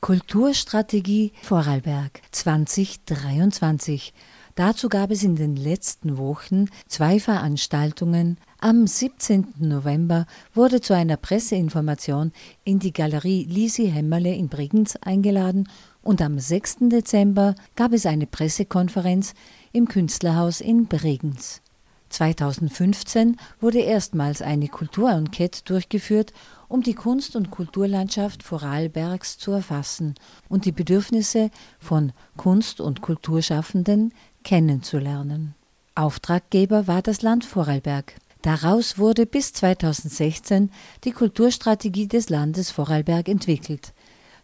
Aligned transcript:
Kulturstrategie 0.00 1.32
Vorarlberg 1.42 2.22
2023. 2.30 4.14
Dazu 4.54 4.88
gab 4.88 5.10
es 5.10 5.22
in 5.22 5.36
den 5.36 5.56
letzten 5.56 6.16
Wochen 6.16 6.70
zwei 6.88 7.20
Veranstaltungen. 7.20 8.38
Am 8.60 8.86
17. 8.86 9.54
November 9.58 10.26
wurde 10.54 10.80
zu 10.80 10.94
einer 10.94 11.18
Presseinformation 11.18 12.32
in 12.64 12.78
die 12.78 12.94
Galerie 12.94 13.44
Lisi 13.44 13.90
Hämmerle 13.90 14.34
in 14.34 14.48
Bregenz 14.48 14.96
eingeladen 14.96 15.68
und 16.02 16.22
am 16.22 16.38
6. 16.38 16.76
Dezember 16.88 17.54
gab 17.76 17.92
es 17.92 18.06
eine 18.06 18.26
Pressekonferenz 18.26 19.34
im 19.72 19.86
Künstlerhaus 19.86 20.62
in 20.62 20.86
Bregenz. 20.86 21.60
2015 22.10 23.36
wurde 23.60 23.78
erstmals 23.80 24.42
eine 24.42 24.68
Kulturenquete 24.68 25.62
durchgeführt, 25.64 26.32
um 26.68 26.82
die 26.82 26.94
Kunst- 26.94 27.36
und 27.36 27.50
Kulturlandschaft 27.50 28.42
Vorarlbergs 28.42 29.38
zu 29.38 29.52
erfassen 29.52 30.14
und 30.48 30.64
die 30.64 30.72
Bedürfnisse 30.72 31.50
von 31.78 32.12
Kunst- 32.36 32.80
und 32.80 33.00
Kulturschaffenden 33.00 34.12
kennenzulernen. 34.44 35.54
Auftraggeber 35.94 36.86
war 36.86 37.02
das 37.02 37.22
Land 37.22 37.44
Vorarlberg. 37.44 38.14
Daraus 38.42 38.96
wurde 38.96 39.26
bis 39.26 39.52
2016 39.52 40.70
die 41.04 41.12
Kulturstrategie 41.12 42.08
des 42.08 42.30
Landes 42.30 42.70
Vorarlberg 42.70 43.28
entwickelt. 43.28 43.92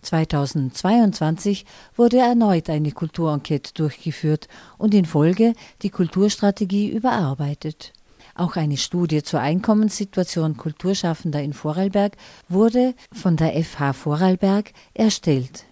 2022 0.06 1.66
wurde 1.96 2.18
erneut 2.18 2.70
eine 2.70 2.92
Kulturenquete 2.92 3.74
durchgeführt 3.74 4.48
und 4.78 4.94
in 4.94 5.04
Folge 5.04 5.54
die 5.82 5.90
Kulturstrategie 5.90 6.88
überarbeitet. 6.88 7.92
Auch 8.34 8.56
eine 8.56 8.76
Studie 8.76 9.22
zur 9.22 9.40
Einkommenssituation 9.40 10.56
Kulturschaffender 10.56 11.42
in 11.42 11.52
Vorarlberg 11.52 12.16
wurde 12.48 12.94
von 13.12 13.36
der 13.36 13.62
FH 13.62 13.92
Vorarlberg 13.94 14.72
erstellt. 14.94 15.64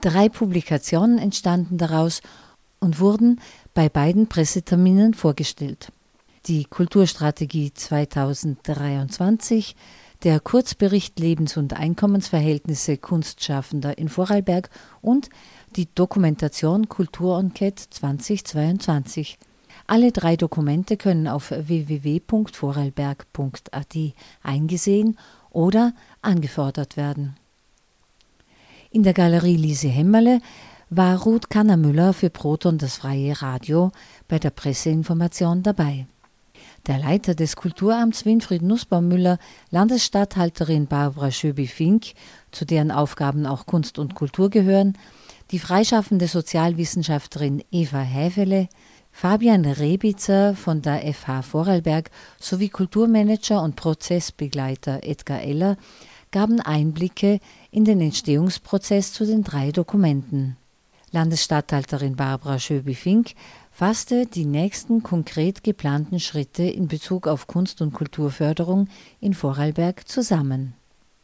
Drei 0.00 0.28
Publikationen 0.28 1.18
entstanden 1.18 1.78
daraus 1.78 2.20
und 2.78 3.00
wurden 3.00 3.40
bei 3.72 3.88
beiden 3.88 4.28
Presseterminen 4.28 5.14
vorgestellt. 5.14 5.90
Die 6.46 6.64
Kulturstrategie 6.64 7.72
2023 7.72 9.74
der 10.24 10.40
Kurzbericht 10.40 11.20
Lebens- 11.20 11.58
und 11.58 11.74
Einkommensverhältnisse 11.74 12.96
Kunstschaffender 12.96 13.98
in 13.98 14.08
Vorarlberg 14.08 14.70
und 15.02 15.28
die 15.76 15.86
Dokumentation 15.94 16.88
Kulturenquete 16.88 17.90
2022. 17.90 19.38
Alle 19.86 20.12
drei 20.12 20.36
Dokumente 20.36 20.96
können 20.96 21.28
auf 21.28 21.50
www.vorarlberg.at 21.50 23.96
eingesehen 24.42 25.18
oder 25.50 25.92
angefordert 26.22 26.96
werden. 26.96 27.36
In 28.90 29.02
der 29.02 29.12
Galerie 29.12 29.56
Lise 29.56 29.88
Hämmerle 29.88 30.40
war 30.88 31.20
Ruth 31.20 31.50
Kannermüller 31.50 32.14
für 32.14 32.30
Proton 32.30 32.78
das 32.78 32.96
freie 32.96 33.42
Radio 33.42 33.92
bei 34.26 34.38
der 34.38 34.48
Presseinformation 34.50 35.62
dabei. 35.62 36.06
Der 36.86 36.98
Leiter 36.98 37.34
des 37.34 37.56
Kulturamts 37.56 38.26
Winfried 38.26 38.60
Nussbaumüller, 38.60 39.38
Landesstatthalterin 39.70 40.86
Barbara 40.86 41.30
Schöbi-Fink, 41.30 42.12
zu 42.52 42.66
deren 42.66 42.90
Aufgaben 42.90 43.46
auch 43.46 43.64
Kunst 43.64 43.98
und 43.98 44.14
Kultur 44.14 44.50
gehören, 44.50 44.98
die 45.50 45.58
freischaffende 45.58 46.28
Sozialwissenschaftlerin 46.28 47.64
Eva 47.70 48.00
Häfele, 48.00 48.68
Fabian 49.12 49.64
Rebitzer 49.64 50.54
von 50.54 50.82
der 50.82 51.00
FH 51.14 51.40
Vorarlberg 51.40 52.10
sowie 52.38 52.68
Kulturmanager 52.68 53.62
und 53.62 53.76
Prozessbegleiter 53.76 55.04
Edgar 55.04 55.40
Eller 55.40 55.78
gaben 56.32 56.60
Einblicke 56.60 57.38
in 57.70 57.86
den 57.86 58.02
Entstehungsprozess 58.02 59.14
zu 59.14 59.24
den 59.24 59.42
drei 59.42 59.70
Dokumenten. 59.72 60.58
Landesstatthalterin 61.12 62.16
Barbara 62.16 62.58
Schöbi-Fink 62.58 63.34
fasste 63.74 64.26
die 64.26 64.44
nächsten 64.44 65.02
konkret 65.02 65.64
geplanten 65.64 66.20
Schritte 66.20 66.62
in 66.62 66.86
Bezug 66.86 67.26
auf 67.26 67.48
Kunst- 67.48 67.82
und 67.82 67.92
Kulturförderung 67.92 68.88
in 69.20 69.34
Vorarlberg 69.34 70.06
zusammen. 70.06 70.74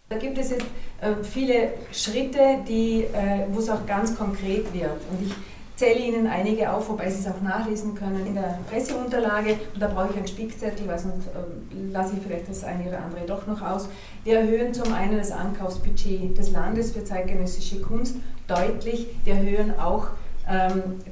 Da 0.08 0.18
gibt 0.18 0.36
es 0.36 0.50
jetzt 0.50 0.66
äh, 1.00 1.14
viele 1.22 1.74
Schritte, 1.92 2.40
äh, 2.40 3.46
wo 3.52 3.60
es 3.60 3.70
auch 3.70 3.86
ganz 3.86 4.18
konkret 4.18 4.74
wird. 4.74 5.00
Und 5.12 5.24
ich 5.24 5.32
zähle 5.76 6.00
Ihnen 6.00 6.26
einige 6.26 6.72
auf, 6.72 6.88
wobei 6.88 7.08
Sie 7.08 7.20
es 7.20 7.32
auch 7.32 7.40
nachlesen 7.40 7.94
können 7.94 8.26
in 8.26 8.34
der 8.34 8.58
Presseunterlage. 8.68 9.52
Und 9.72 9.80
da 9.80 9.86
brauche 9.86 10.10
ich 10.10 10.16
einen 10.16 10.26
Spickzettel, 10.26 10.88
weil 10.88 10.98
sonst 10.98 11.28
äh, 11.28 11.92
lasse 11.92 12.14
ich 12.16 12.22
vielleicht 12.26 12.48
das 12.48 12.64
eine 12.64 12.88
oder 12.88 13.04
andere 13.04 13.26
doch 13.26 13.46
noch 13.46 13.62
aus. 13.62 13.88
Wir 14.24 14.40
erhöhen 14.40 14.74
zum 14.74 14.92
einen 14.92 15.18
das 15.18 15.30
Ankaufsbudget 15.30 16.36
des 16.36 16.50
Landes 16.50 16.90
für 16.90 17.04
zeitgenössische 17.04 17.80
Kunst 17.80 18.16
deutlich. 18.48 19.06
Wir 19.22 19.34
erhöhen 19.34 19.78
auch 19.78 20.08
ähm, 20.08 20.19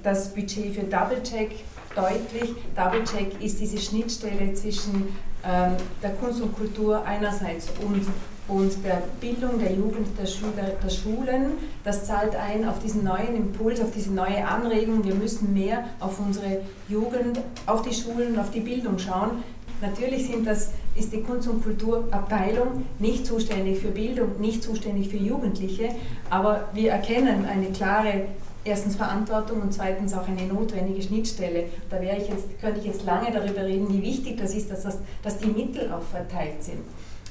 das 0.02 0.34
Budget 0.34 0.74
für 0.74 0.82
Double-Check 0.82 1.50
deutlich. 1.94 2.54
Double-Check 2.76 3.42
ist 3.42 3.60
diese 3.60 3.78
Schnittstelle 3.78 4.52
zwischen 4.54 5.14
ähm, 5.44 5.76
der 6.02 6.10
Kunst 6.10 6.42
und 6.42 6.56
Kultur 6.56 7.04
einerseits 7.04 7.68
und, 7.86 8.06
und 8.48 8.84
der 8.84 9.02
Bildung 9.20 9.58
der 9.58 9.72
Jugend, 9.72 10.08
der, 10.18 10.26
Schüler, 10.26 10.72
der 10.82 10.90
Schulen. 10.90 11.52
Das 11.84 12.06
zahlt 12.06 12.34
ein 12.34 12.68
auf 12.68 12.80
diesen 12.80 13.04
neuen 13.04 13.36
Impuls, 13.36 13.80
auf 13.80 13.92
diese 13.92 14.12
neue 14.12 14.46
Anregung. 14.46 15.04
Wir 15.04 15.14
müssen 15.14 15.54
mehr 15.54 15.84
auf 16.00 16.18
unsere 16.18 16.62
Jugend, 16.88 17.40
auf 17.66 17.82
die 17.82 17.94
Schulen, 17.94 18.38
auf 18.38 18.50
die 18.50 18.60
Bildung 18.60 18.98
schauen. 18.98 19.42
Natürlich 19.80 20.26
sind 20.26 20.44
das, 20.44 20.72
ist 20.96 21.12
die 21.12 21.22
Kunst- 21.22 21.46
und 21.46 21.62
Kulturabteilung 21.62 22.84
nicht 22.98 23.24
zuständig 23.24 23.78
für 23.78 23.92
Bildung, 23.92 24.40
nicht 24.40 24.64
zuständig 24.64 25.08
für 25.08 25.18
Jugendliche, 25.18 25.90
aber 26.30 26.68
wir 26.74 26.90
erkennen 26.90 27.44
eine 27.44 27.66
klare 27.66 28.24
erstens 28.68 28.96
Verantwortung 28.96 29.62
und 29.62 29.72
zweitens 29.72 30.14
auch 30.14 30.26
eine 30.28 30.42
notwendige 30.42 31.02
Schnittstelle. 31.02 31.64
Da 31.90 32.00
wäre 32.00 32.16
ich 32.16 32.28
jetzt, 32.28 32.60
könnte 32.60 32.80
ich 32.80 32.86
jetzt 32.86 33.04
lange 33.04 33.30
darüber 33.32 33.64
reden, 33.64 33.88
wie 33.92 34.02
wichtig 34.02 34.38
das 34.38 34.54
ist, 34.54 34.70
dass, 34.70 34.82
das, 34.82 34.98
dass 35.22 35.38
die 35.38 35.48
Mittel 35.48 35.90
auch 35.92 36.02
verteilt 36.02 36.62
sind. 36.62 36.80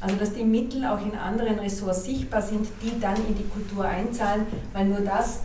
Also 0.01 0.15
dass 0.15 0.33
die 0.33 0.43
Mittel 0.43 0.85
auch 0.85 1.01
in 1.01 1.17
anderen 1.17 1.59
Ressorts 1.59 2.05
sichtbar 2.05 2.41
sind, 2.41 2.67
die 2.81 2.99
dann 2.99 3.15
in 3.15 3.35
die 3.35 3.47
Kultur 3.47 3.85
einzahlen, 3.85 4.45
weil 4.73 4.85
nur 4.85 4.99
das 4.99 5.41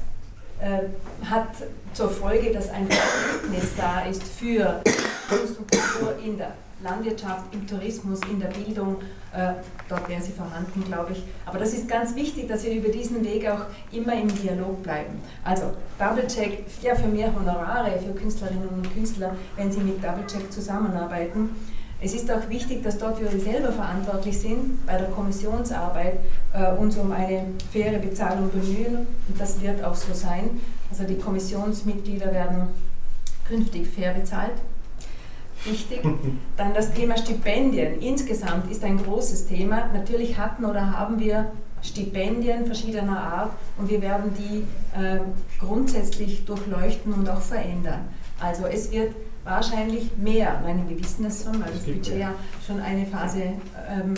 äh, 0.61 1.25
hat 1.25 1.49
zur 1.95 2.11
Folge, 2.11 2.53
dass 2.53 2.71
ein 2.71 2.87
Verhältnis 2.89 3.71
da 3.77 4.03
ist 4.03 4.23
für 4.23 4.81
Kunst 5.29 5.59
und 5.59 5.71
Kultur 5.71 6.19
in 6.25 6.37
der 6.37 6.53
Landwirtschaft, 6.83 7.53
im 7.53 7.67
Tourismus, 7.67 8.21
in 8.31 8.41
der 8.41 8.49
Bildung, 8.49 8.97
äh, 9.35 9.55
dort 9.89 10.09
wäre 10.09 10.21
sie 10.21 10.33
vorhanden, 10.33 10.85
glaube 10.85 11.13
ich. 11.13 11.23
Aber 11.47 11.59
das 11.59 11.73
ist 11.73 11.89
ganz 11.89 12.15
wichtig, 12.15 12.49
dass 12.49 12.65
wir 12.65 12.73
über 12.73 12.89
diesen 12.89 13.25
Weg 13.25 13.49
auch 13.49 13.67
immer 13.93 14.15
im 14.15 14.29
Dialog 14.29 14.83
bleiben. 14.83 15.21
Also 15.45 15.73
Doublecheck, 15.99 16.65
ja 16.83 16.95
für 16.95 17.09
mehr 17.09 17.33
Honorare 17.35 17.99
für 17.99 18.13
Künstlerinnen 18.13 18.69
und 18.69 18.93
Künstler, 18.93 19.35
wenn 19.57 19.71
sie 19.71 19.81
mit 19.81 20.03
Doublecheck 20.03 20.53
zusammenarbeiten. 20.53 21.51
Es 22.05 22.15
ist 22.15 22.29
auch 22.33 22.49
wichtig, 22.49 22.83
dass 22.83 22.99
dort 22.99 23.21
wir 23.21 23.31
selber 23.41 23.71
verantwortlich 23.71 24.37
sind, 24.37 24.85
bei 24.87 24.99
der 24.99 25.09
Kommissionsarbeit 25.11 26.19
äh, 26.53 26.73
uns 26.73 26.97
um 26.97 27.13
eine 27.13 27.45
faire 27.71 28.01
Bezahlung 28.01 28.51
bemühen. 28.51 29.07
Und 29.29 29.41
das 29.41 29.61
wird 29.63 29.85
auch 29.85 29.95
so 29.95 30.13
sein. 30.13 30.61
Also 30.91 31.05
die 31.05 31.17
Kommissionsmitglieder 31.17 32.33
werden 32.33 32.69
künftig 33.47 33.87
fair 33.87 34.15
bezahlt 34.15 34.55
wichtig. 35.65 36.01
Dann 36.57 36.75
das 36.75 36.93
Thema 36.93 37.17
Stipendien. 37.17 38.01
Insgesamt 38.01 38.71
ist 38.71 38.85
ein 38.85 39.03
großes 39.03 39.47
Thema. 39.47 39.91
Natürlich 39.93 40.39
hatten 40.39 40.65
oder 40.65 40.99
haben 40.99 41.19
wir 41.19 41.53
Stipendien 41.83 42.67
verschiedener 42.67 43.21
Art 43.21 43.51
und 43.77 43.91
wir 43.91 44.01
werden 44.01 44.33
die 44.39 44.65
äh, 44.99 45.19
grundsätzlich 45.59 46.45
durchleuchten 46.45 47.13
und 47.13 47.29
auch 47.29 47.41
verändern. 47.41 48.09
Also 48.41 48.67
es 48.67 48.93
wird 48.93 49.15
wahrscheinlich 49.45 50.17
mehr, 50.17 50.61
meine, 50.63 50.89
wir 50.89 50.99
wissen 50.99 51.25
es 51.25 51.45
schon, 51.45 51.55
weil 51.55 51.73
das 51.73 51.83
Budget 51.83 52.19
ja 52.19 52.35
schon 52.65 52.81
eine 52.81 53.05
Phase 53.07 53.55
ähm, 53.91 54.15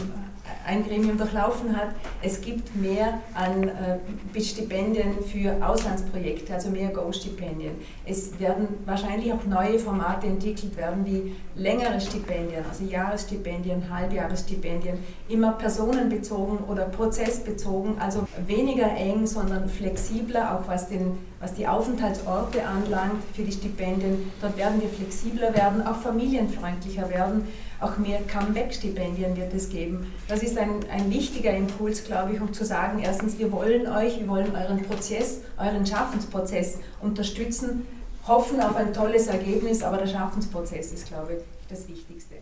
ein 0.67 0.87
Gremium 0.87 1.19
durchlaufen 1.19 1.77
hat. 1.77 1.89
Es 2.23 2.41
gibt 2.41 2.75
mehr 2.75 3.21
an 3.35 3.69
äh, 3.69 4.41
Stipendien 4.41 5.13
für 5.25 5.65
Auslandsprojekte, 5.65 6.55
also 6.55 6.71
mehr 6.71 6.89
Go-Stipendien. 6.89 7.75
Es 8.05 8.39
werden 8.41 8.69
wahrscheinlich 8.85 9.33
auch 9.33 9.45
neue 9.45 9.79
Formate 9.79 10.27
entwickelt 10.27 10.77
werden, 10.77 11.05
wie 11.05 11.35
längere 11.55 12.01
Stipendien, 12.01 12.65
also 12.69 12.85
Jahresstipendien, 12.85 13.91
Halbjahresstipendien, 13.91 14.99
immer 15.29 15.53
personenbezogen 15.53 16.59
oder 16.69 16.85
prozessbezogen, 16.87 17.99
also 17.99 18.27
weniger 18.47 18.91
eng, 18.97 19.27
sondern 19.27 19.69
flexibler, 19.69 20.55
auch 20.59 20.69
was, 20.69 20.89
den, 20.89 21.19
was 21.41 21.55
die 21.55 21.67
Aufenthaltsorte 21.67 22.67
anlangt 22.67 23.23
für 23.35 23.43
die 23.43 23.53
Stipendien. 23.53 24.31
Dort 24.41 24.57
werden 24.57 24.81
wir 24.81 24.89
flexibler 24.89 25.55
werden, 25.55 25.87
auch 25.87 25.97
familienfreundlicher 25.97 27.11
werden 27.11 27.47
auch 27.85 27.99
mehr 27.99 28.21
Comeback-Stipendien 28.23 29.37
wird 29.37 29.53
es 29.55 29.69
geben. 29.69 30.13
Das 30.29 30.43
ist 30.43 30.57
ein, 30.59 30.81
ein 30.91 31.11
wichtiger 31.11 31.55
Impuls, 31.55 32.05
glaube 32.05 32.35
ich, 32.35 32.41
um 32.41 32.53
zu 32.53 32.65
sagen, 32.65 32.99
erstens, 33.03 33.39
wir 33.39 33.53
wollen 33.53 33.87
euch, 33.87 34.19
wir 34.19 34.29
wollen 34.29 34.55
euren 34.57 34.83
Prozess, 34.83 35.41
euren 35.59 35.85
Schaffensprozess 35.87 36.79
unterstützen, 37.01 37.87
hoffen 38.27 38.61
auf 38.61 38.77
ein 38.77 38.93
tolles 38.93 39.27
Ergebnis, 39.27 39.83
aber 39.83 39.99
der 39.99 40.07
Schaffensprozess 40.07 40.93
ist, 40.93 41.09
glaube 41.09 41.35
ich, 41.35 41.39
das 41.69 41.87
Wichtigste. 41.89 42.37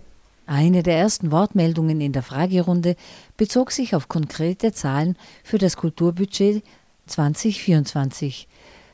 Eine 0.46 0.82
der 0.82 0.96
ersten 0.96 1.30
Wortmeldungen 1.30 2.00
in 2.00 2.12
der 2.12 2.22
Fragerunde 2.22 2.96
bezog 3.36 3.70
sich 3.70 3.94
auf 3.94 4.08
konkrete 4.08 4.72
Zahlen 4.72 5.16
für 5.44 5.58
das 5.58 5.76
Kulturbudget 5.76 6.62
2024. 7.06 8.48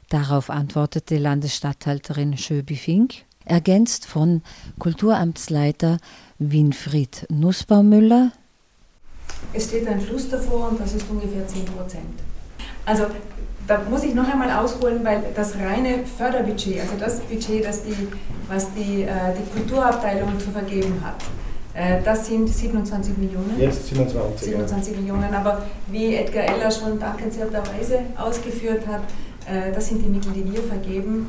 Darauf 0.08 0.50
antwortete 0.50 1.18
Landesstatthalterin 1.18 2.36
Schöbi-Fink, 2.36 3.24
ergänzt 3.44 4.06
von 4.06 4.42
Kulturamtsleiter 4.78 5.98
Winfried 6.38 7.26
Nussbaumüller. 7.30 8.32
Es 9.52 9.64
steht 9.64 9.88
ein 9.88 10.00
Fluss 10.00 10.28
davor 10.30 10.68
und 10.70 10.80
das 10.80 10.94
ist 10.94 11.06
ungefähr 11.10 11.46
10 11.46 11.64
Prozent. 11.64 12.04
Also 12.86 13.06
da 13.66 13.82
muss 13.90 14.04
ich 14.04 14.14
noch 14.14 14.28
einmal 14.28 14.50
ausholen, 14.50 15.04
weil 15.04 15.22
das 15.34 15.54
reine 15.56 16.04
Förderbudget, 16.04 16.80
also 16.80 16.94
das 16.98 17.20
Budget, 17.20 17.64
das 17.64 17.82
die, 17.84 18.08
was 18.48 18.72
die, 18.72 19.02
äh, 19.02 19.34
die 19.36 19.58
Kulturabteilung 19.58 20.38
zu 20.38 20.50
vergeben 20.50 21.00
hat, 21.04 21.22
äh, 21.74 22.02
das 22.02 22.26
sind 22.26 22.48
27 22.48 23.18
Millionen. 23.18 23.58
Jetzt 23.58 23.88
27. 23.88 24.48
27 24.48 24.94
ja. 24.94 25.00
Millionen, 25.00 25.34
aber 25.34 25.62
wie 25.88 26.14
Edgar 26.14 26.44
Eller 26.44 26.70
schon 26.70 26.98
dankenswerterweise 26.98 28.00
ausgeführt 28.16 28.86
hat, 28.86 29.02
äh, 29.46 29.72
das 29.72 29.88
sind 29.88 30.02
die 30.04 30.08
Mittel, 30.08 30.32
die 30.32 30.50
wir 30.50 30.62
vergeben. 30.62 31.28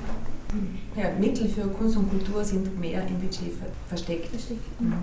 Ja, 1.00 1.10
Mittel 1.18 1.48
für 1.48 1.62
Kunst 1.62 1.96
und 1.96 2.10
Kultur 2.10 2.44
sind 2.44 2.78
mehr 2.78 3.02
im 3.08 3.16
Budget 3.20 3.54
versteckt. 3.88 4.34
Mhm. 4.80 4.94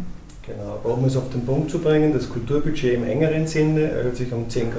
Genau, 0.46 0.78
aber 0.84 0.94
um 0.94 1.04
es 1.06 1.16
auf 1.16 1.30
den 1.30 1.44
Punkt 1.46 1.70
zu 1.70 1.78
bringen, 1.78 2.12
das 2.12 2.28
Kulturbudget 2.28 2.94
im 2.94 3.04
engeren 3.04 3.46
Sinne 3.46 3.90
erhöht 3.90 4.16
sich 4.16 4.30
um 4.30 4.46
10,5 4.46 4.72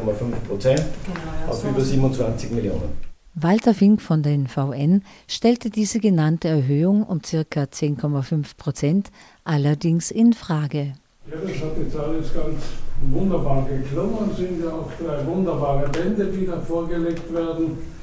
Prozent 0.47 0.83
genau, 1.05 1.19
ja, 1.41 1.49
auf 1.49 1.55
so 1.55 1.69
über 1.69 1.81
27 1.81 2.51
Millionen. 2.51 2.89
Walter 3.33 3.73
Fink 3.73 4.01
von 4.01 4.21
den 4.21 4.47
VN 4.47 5.03
stellte 5.27 5.71
diese 5.71 5.99
genannte 5.99 6.49
Erhöhung 6.49 7.03
um 7.03 7.21
ca. 7.21 7.63
10,5 7.63 8.55
Prozent 8.55 9.11
allerdings 9.43 10.11
in 10.11 10.33
Frage. 10.33 10.93
Ja, 11.29 11.37
das 11.41 11.51
hat 11.61 11.77
jetzt 11.83 11.95
alles 11.97 12.33
ganz 12.33 12.63
wunderbar 13.11 13.67
geklungen, 13.67 14.35
sind 14.37 14.63
ja 14.63 14.69
auch 14.69 14.89
drei 15.03 15.25
wunderbare 15.25 15.89
Bände, 15.89 16.25
die 16.27 16.45
da 16.45 16.61
vorgelegt 16.61 17.33
werden. 17.33 17.96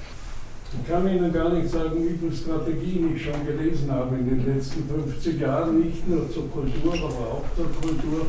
Ich 0.82 0.90
kann 0.90 1.08
Ihnen 1.08 1.32
gar 1.32 1.50
nicht 1.50 1.70
sagen, 1.70 1.92
wie 1.96 2.16
viele 2.18 2.34
Strategien 2.34 3.14
ich 3.14 3.24
schon 3.24 3.46
gelesen 3.46 3.90
habe 3.90 4.16
in 4.16 4.28
den 4.28 4.46
letzten 4.46 4.84
50 4.88 5.40
Jahren, 5.40 5.80
nicht 5.80 6.08
nur 6.08 6.30
zur 6.30 6.50
Kultur, 6.50 6.92
aber 6.94 7.38
auch 7.38 7.44
zur 7.56 7.70
Kultur. 7.80 8.26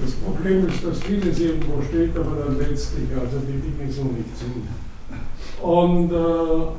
Das 0.00 0.12
Problem 0.12 0.66
ist, 0.66 0.84
dass 0.84 1.00
vieles 1.00 1.38
irgendwo 1.38 1.82
steht, 1.82 2.16
aber 2.16 2.44
dann 2.44 2.58
letztlich 2.58 3.08
also 3.12 3.38
die 3.46 3.60
Dinge 3.60 3.92
so 3.92 4.04
nicht 4.04 4.36
sind. 4.38 4.66
Und 5.62 6.10
äh, 6.10 6.72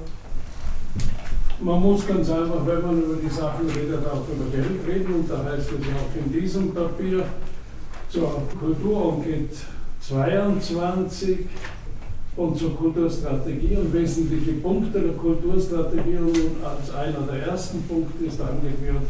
man 1.64 1.80
muss 1.80 2.08
ganz 2.08 2.30
einfach, 2.30 2.66
wenn 2.66 2.82
man 2.82 3.04
über 3.04 3.18
die 3.24 3.30
Sachen 3.30 3.70
redet, 3.70 4.06
auch 4.08 4.26
über 4.28 4.50
Geld 4.52 4.88
reden. 4.88 5.14
Und 5.14 5.30
da 5.30 5.44
heißt 5.44 5.70
es 5.70 5.74
auch 5.74 6.26
in 6.26 6.32
diesem 6.32 6.74
Papier 6.74 7.24
zur 8.10 8.42
Kulturenquete 8.60 9.56
22, 10.02 11.46
und 12.42 12.58
zur 12.58 12.76
Kulturstrategie 12.76 13.76
und 13.78 13.94
wesentliche 13.94 14.54
Punkte 14.54 15.00
der 15.00 15.14
Kulturstrategie 15.14 16.18
und 16.18 16.64
als 16.64 16.94
einer 16.94 17.26
der 17.32 17.48
ersten 17.48 17.82
Punkte 17.84 18.26
ist 18.26 18.42
angeführt 18.42 19.04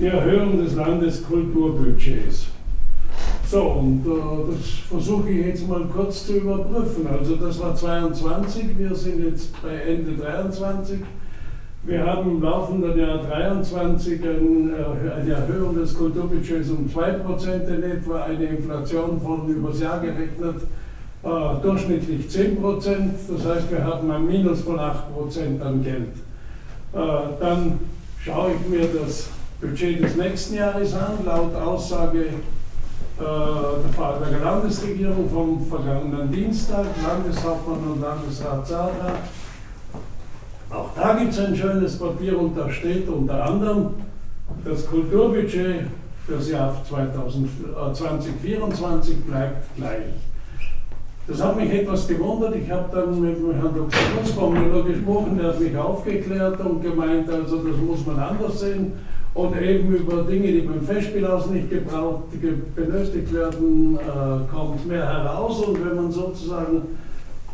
die 0.00 0.06
Erhöhung 0.06 0.58
des 0.58 0.74
Landeskulturbudgets. 0.74 2.46
So, 3.48 3.62
und 3.62 4.04
äh, 4.04 4.52
das 4.52 4.68
versuche 4.88 5.30
ich 5.30 5.46
jetzt 5.46 5.68
mal 5.68 5.84
kurz 5.84 6.26
zu 6.26 6.34
überprüfen. 6.38 7.06
Also 7.06 7.36
das 7.36 7.60
war 7.60 7.76
22, 7.76 8.76
wir 8.76 8.94
sind 8.94 9.24
jetzt 9.24 9.50
bei 9.62 9.74
Ende 9.74 10.16
23. 10.16 10.98
Wir 11.84 12.04
haben 12.04 12.30
im 12.30 12.42
laufenden 12.42 12.98
Jahr 12.98 13.18
23 13.18 14.20
eine 14.22 15.30
Erhöhung 15.30 15.76
des 15.76 15.94
Kulturbudgets 15.94 16.70
um 16.70 16.88
2% 16.88 17.66
in 17.68 17.82
etwa, 17.82 18.24
eine 18.24 18.44
Inflation 18.44 19.20
von 19.20 19.46
übers 19.48 19.80
Jahr 19.80 20.00
gerechnet 20.00 20.62
äh, 21.24 21.62
durchschnittlich 21.62 22.28
10 22.28 22.60
Prozent. 22.60 23.14
Das 23.28 23.46
heißt, 23.46 23.70
wir 23.70 23.82
haben 23.82 24.10
ein 24.10 24.26
Minus 24.26 24.60
von 24.60 24.78
8 24.78 25.14
Prozent 25.14 25.62
an 25.62 25.82
Geld. 25.82 26.12
Äh, 26.92 26.98
dann 27.40 27.78
schaue 28.22 28.50
ich 28.52 28.68
mir 28.68 28.86
das 28.88 29.28
Budget 29.60 30.02
des 30.02 30.16
nächsten 30.16 30.56
Jahres 30.56 30.92
an, 30.94 31.24
laut 31.24 31.54
Aussage 31.54 32.26
äh, 33.18 33.18
der 33.18 34.40
Landesregierung 34.40 35.30
vom 35.30 35.66
vergangenen 35.66 36.30
Dienstag, 36.30 36.84
Landeshauptmann 37.02 37.92
und 37.92 38.02
Landesrat 38.02 38.66
Zara. 38.66 39.14
Auch 40.70 40.90
da 40.96 41.14
gibt 41.14 41.32
es 41.32 41.38
ein 41.38 41.56
schönes 41.56 41.98
Papier 41.98 42.38
und 42.38 42.54
da 42.56 42.70
steht 42.70 43.08
unter 43.08 43.44
anderem, 43.44 43.94
das 44.64 44.86
Kulturbudget 44.86 45.86
für 46.26 46.34
das 46.34 46.50
Jahr 46.50 46.76
2024 46.84 49.24
bleibt 49.24 49.74
gleich. 49.76 50.33
Das 51.26 51.42
hat 51.42 51.56
mich 51.56 51.72
etwas 51.72 52.06
gewundert. 52.06 52.54
Ich 52.54 52.70
habe 52.70 52.84
dann 52.94 53.18
mit 53.18 53.38
Herrn 53.56 53.74
Dr. 53.74 54.00
Nussbaumüller 54.20 54.82
gesprochen, 54.82 55.38
der 55.38 55.48
hat 55.48 55.60
mich 55.60 55.74
aufgeklärt 55.74 56.60
und 56.60 56.82
gemeint, 56.82 57.30
also 57.30 57.58
das 57.58 57.76
muss 57.78 58.04
man 58.06 58.18
anders 58.18 58.60
sehen. 58.60 58.92
Und 59.32 59.60
eben 59.60 59.92
über 59.94 60.22
Dinge, 60.22 60.52
die 60.52 60.60
beim 60.60 60.82
Festspielhaus 60.82 61.46
nicht 61.46 61.70
gebraucht, 61.70 62.24
benötigt 62.76 63.32
werden, 63.32 63.98
äh, 63.98 64.54
kommt 64.54 64.86
mehr 64.86 65.06
heraus. 65.06 65.60
Und 65.60 65.84
wenn 65.84 65.96
man 65.96 66.12
sozusagen 66.12 66.82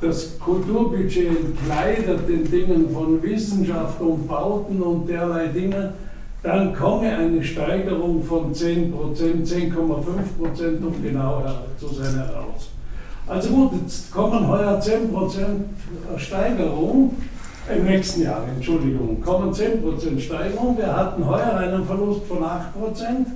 das 0.00 0.38
Kulturbudget 0.40 1.28
entkleidet 1.28 2.28
den 2.28 2.50
Dingen 2.50 2.90
von 2.90 3.22
Wissenschaft 3.22 4.00
und 4.00 4.26
Bauten 4.26 4.82
und 4.82 5.08
derlei 5.08 5.46
Dinge, 5.46 5.94
dann 6.42 6.74
komme 6.74 7.16
eine 7.16 7.42
Steigerung 7.44 8.22
von 8.24 8.52
10%, 8.52 8.92
10,5% 9.46 10.84
um 10.84 11.02
genau 11.02 11.44
zu 11.78 11.88
sein 11.88 12.14
heraus. 12.16 12.70
Also 13.30 13.50
gut, 13.50 13.70
jetzt 13.80 14.10
kommen 14.10 14.48
heuer 14.48 14.80
10% 14.80 16.18
Steigerung, 16.18 17.14
im 17.72 17.84
nächsten 17.84 18.22
Jahr, 18.22 18.42
Entschuldigung, 18.56 19.20
kommen 19.20 19.52
10% 19.52 20.18
Steigerung. 20.18 20.76
Wir 20.76 20.96
hatten 20.96 21.24
heuer 21.24 21.56
einen 21.56 21.84
Verlust 21.84 22.24
von 22.24 22.38
8%. 22.38 23.26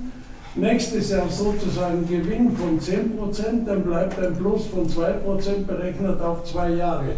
Nächstes 0.55 1.11
Jahr 1.11 1.29
sozusagen 1.29 2.05
Gewinn 2.09 2.51
von 2.57 2.77
10%, 2.77 3.65
dann 3.65 3.83
bleibt 3.83 4.19
ein 4.19 4.35
Plus 4.35 4.65
von 4.67 4.85
2% 4.85 5.65
berechnet 5.65 6.21
auf 6.21 6.43
zwei 6.43 6.71
Jahre. 6.71 7.11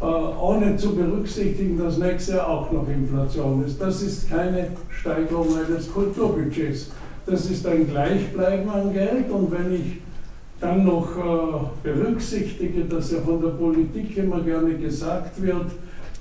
Äh, 0.00 0.04
ohne 0.04 0.78
zu 0.78 0.96
berücksichtigen, 0.96 1.78
dass 1.78 1.98
nächstes 1.98 2.36
Jahr 2.36 2.48
auch 2.48 2.72
noch 2.72 2.88
Inflation 2.88 3.66
ist. 3.66 3.78
Das 3.78 4.00
ist 4.00 4.30
keine 4.30 4.68
Steigerung 4.88 5.48
eines 5.58 5.92
Kulturbudgets. 5.92 6.88
Das 7.26 7.50
ist 7.50 7.66
ein 7.66 7.86
Gleichbleiben 7.86 8.70
an 8.70 8.94
Geld 8.94 9.30
und 9.30 9.50
wenn 9.52 9.74
ich 9.74 10.03
dann 10.64 10.84
noch 10.84 11.08
äh, 11.16 11.88
berücksichtige, 11.88 12.84
dass 12.84 13.12
ja 13.12 13.20
von 13.20 13.40
der 13.42 13.50
Politik 13.50 14.16
immer 14.16 14.40
gerne 14.40 14.74
gesagt 14.74 15.40
wird, 15.42 15.66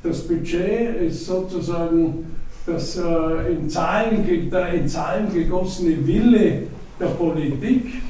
das 0.03 0.27
Budget 0.27 1.01
ist 1.01 1.25
sozusagen 1.25 2.25
das 2.65 2.97
äh, 2.97 3.53
in, 3.53 3.69
Zahlen, 3.69 4.50
der 4.51 4.73
in 4.73 4.88
Zahlen 4.88 5.33
gegossene 5.33 6.05
Wille 6.05 6.63
der 7.00 7.07
Politik, 7.07 8.01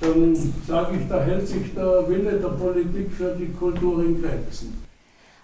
dann 0.00 0.36
sage 0.66 0.96
ich, 0.96 1.08
da 1.08 1.22
hält 1.22 1.46
sich 1.46 1.74
der 1.74 2.08
Wille 2.08 2.38
der 2.38 2.48
Politik 2.48 3.12
für 3.12 3.34
die 3.34 3.52
Kultur 3.52 4.04
in 4.04 4.22
Grenzen. 4.22 4.80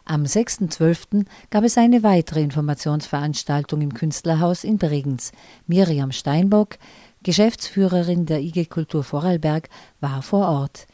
Am 0.09 0.23
6.12. 0.23 1.27
gab 1.51 1.65
es 1.65 1.77
eine 1.77 2.05
weitere 2.05 2.41
Informationsveranstaltung 2.41 3.81
im 3.81 3.93
Künstlerhaus 3.93 4.63
in 4.63 4.79
Bregenz. 4.79 5.33
Miriam 5.67 6.13
Steinbock, 6.13 6.79
Geschäftsführerin 7.27 8.25
der 8.25 8.39
IG 8.41 8.67
Kultur 8.67 9.03
Vorarlberg, 9.03 9.69
war 9.99 10.23
vor 10.23 10.47
Ort. 10.47 10.87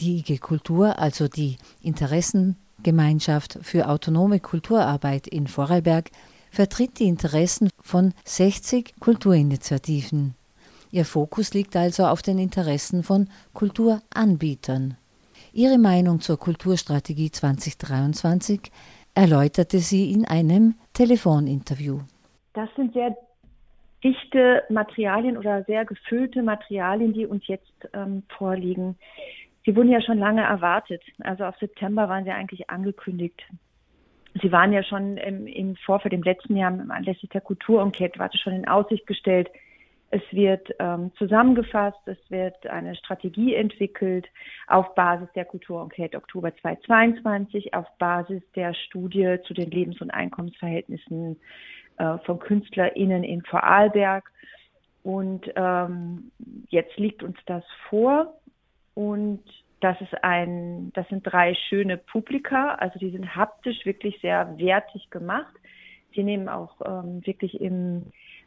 Die 0.00 0.16
IG 0.18 0.38
Kultur, 0.38 0.98
also 0.98 1.28
die 1.28 1.58
Interessengemeinschaft 1.80 3.60
für 3.62 3.88
autonome 3.88 4.40
Kulturarbeit 4.40 5.28
in 5.28 5.46
Vorarlberg, 5.46 6.10
vertritt 6.50 6.98
die 6.98 7.04
Interessen 7.04 7.70
von 7.80 8.14
60 8.24 8.94
Kulturinitiativen. 8.98 10.34
Ihr 10.90 11.04
Fokus 11.04 11.54
liegt 11.54 11.76
also 11.76 12.06
auf 12.06 12.20
den 12.20 12.40
Interessen 12.40 13.04
von 13.04 13.28
Kulturanbietern. 13.54 14.96
Ihre 15.52 15.78
Meinung 15.78 16.20
zur 16.20 16.36
Kulturstrategie 16.36 17.30
2023 17.30 18.72
erläuterte 19.14 19.78
sie 19.78 20.10
in 20.10 20.24
einem 20.24 20.74
Telefoninterview. 20.94 22.00
Das 22.54 22.68
sind 22.74 22.92
sehr 22.92 23.16
dichte 24.06 24.62
Materialien 24.68 25.36
oder 25.36 25.64
sehr 25.64 25.84
gefüllte 25.84 26.42
Materialien, 26.42 27.12
die 27.12 27.26
uns 27.26 27.44
jetzt 27.48 27.88
ähm, 27.92 28.22
vorliegen. 28.38 28.96
Sie 29.64 29.74
wurden 29.74 29.90
ja 29.90 30.00
schon 30.00 30.18
lange 30.18 30.42
erwartet. 30.42 31.02
Also 31.20 31.44
auf 31.44 31.56
September 31.58 32.08
waren 32.08 32.22
sie 32.22 32.30
eigentlich 32.30 32.70
angekündigt. 32.70 33.42
Sie 34.40 34.52
waren 34.52 34.72
ja 34.72 34.84
schon 34.84 35.16
im, 35.16 35.48
im 35.48 35.74
Vorfeld 35.76 36.14
im 36.14 36.22
letzten 36.22 36.56
Jahr 36.56 36.72
anlässlich 36.88 37.30
der 37.30 37.40
Kulturenquete, 37.40 38.18
war 38.18 38.30
schon 38.32 38.52
in 38.52 38.68
Aussicht 38.68 39.06
gestellt. 39.06 39.50
Es 40.10 40.22
wird 40.30 40.68
ähm, 40.78 41.10
zusammengefasst, 41.18 41.98
es 42.06 42.18
wird 42.28 42.64
eine 42.68 42.94
Strategie 42.94 43.54
entwickelt 43.54 44.26
auf 44.68 44.94
Basis 44.94 45.28
der 45.34 45.46
Kulturenquete 45.46 46.16
Oktober 46.16 46.54
2022, 46.54 47.74
auf 47.74 47.86
Basis 47.98 48.42
der 48.54 48.72
Studie 48.74 49.38
zu 49.48 49.52
den 49.52 49.68
Lebens- 49.68 50.00
und 50.00 50.12
Einkommensverhältnissen 50.12 51.40
äh, 51.98 52.18
von 52.18 52.38
KünstlerInnen 52.38 53.24
in 53.24 53.42
Vorarlberg. 53.42 54.30
Und 55.02 55.50
ähm, 55.54 56.32
jetzt 56.68 56.96
liegt 56.96 57.22
uns 57.22 57.36
das 57.46 57.62
vor 57.88 58.34
und 58.94 59.42
das 59.80 60.00
ist 60.00 60.24
ein, 60.24 60.90
das 60.94 61.06
sind 61.08 61.22
drei 61.22 61.54
schöne 61.68 61.96
Publika, 61.98 62.74
also 62.74 62.98
die 62.98 63.10
sind 63.10 63.36
haptisch 63.36 63.84
wirklich 63.84 64.18
sehr 64.20 64.58
wertig 64.58 65.10
gemacht. 65.10 65.54
Sie 66.14 66.24
nehmen 66.24 66.48
auch 66.48 66.80
ähm, 66.84 67.24
wirklich 67.26 67.60
im 67.60 68.06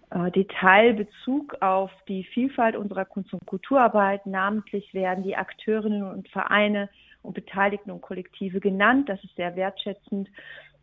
äh, 0.10 0.32
Detail 0.32 0.94
Bezug 0.94 1.56
auf 1.62 1.92
die 2.08 2.24
Vielfalt 2.24 2.76
unserer 2.76 3.06
Kunst- 3.06 3.32
und 3.32 3.46
Kulturarbeit. 3.46 4.26
Namentlich 4.26 4.94
werden 4.94 5.24
die 5.24 5.38
Akteurinnen 5.38 6.04
und 6.04 6.28
Vereine 6.30 6.90
und 7.22 7.36
Beteiligten 7.36 7.92
und 7.92 8.02
Kollektive 8.02 8.60
genannt. 8.60 9.08
Das 9.08 9.24
ist 9.24 9.36
sehr 9.36 9.56
wertschätzend. 9.56 10.30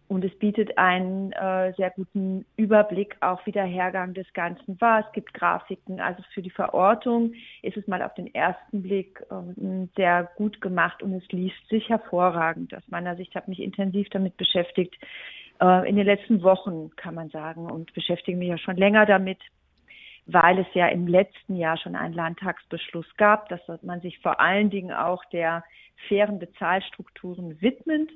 Und 0.09 0.25
es 0.25 0.37
bietet 0.39 0.79
einen 0.79 1.33
äh, 1.33 1.73
sehr 1.77 1.91
guten 1.91 2.47
Überblick, 2.57 3.17
auch 3.21 3.45
wie 3.45 3.53
der 3.53 3.65
Hergang 3.65 4.15
des 4.15 4.33
Ganzen 4.35 4.81
war. 4.81 5.01
Es 5.01 5.13
gibt 5.13 5.35
Grafiken. 5.35 6.01
Also 6.01 6.23
für 6.33 6.43
die 6.43 6.51
Verortung 6.51 7.33
ist 7.63 7.77
es 7.77 7.89
mal 7.89 8.03
auf 8.03 8.15
den 8.15 8.33
ersten 8.33 8.83
Blick 8.83 9.21
äh, 9.31 9.87
sehr 9.97 10.31
gut 10.37 10.61
gemacht 10.61 11.03
und 11.03 11.13
es 11.15 11.27
liest 11.33 11.69
sich 11.69 11.89
hervorragend. 11.89 12.73
Aus 12.75 12.87
meiner 12.89 13.17
Sicht 13.17 13.35
habe 13.35 13.51
mich 13.51 13.61
intensiv 13.61 14.09
damit 14.11 14.37
beschäftigt. 14.37 14.95
Äh, 15.61 15.89
in 15.89 15.97
den 15.97 16.07
letzten 16.07 16.43
Wochen, 16.43 16.91
kann 16.95 17.15
man 17.15 17.31
sagen, 17.31 17.69
und 17.69 17.93
beschäftige 17.93 18.39
mich 18.39 18.49
ja 18.49 18.59
schon 18.59 18.77
länger 18.77 19.07
damit, 19.07 19.39
weil 20.27 20.59
es 20.59 20.67
ja 20.75 20.87
im 20.87 21.09
letzten 21.09 21.57
Jahr 21.57 21.79
schon 21.79 21.97
einen 21.97 22.15
Landtagsbeschluss 22.15 23.07
gab, 23.17 23.49
dass 23.49 23.61
man 23.83 24.01
sich 24.01 24.19
vor 24.21 24.41
allen 24.41 24.71
Dingen 24.71 24.93
auch 24.93 25.25
der 25.27 25.65
fairen 26.09 26.39
Bezahlstrukturen 26.39 27.61
widmet 27.61 28.11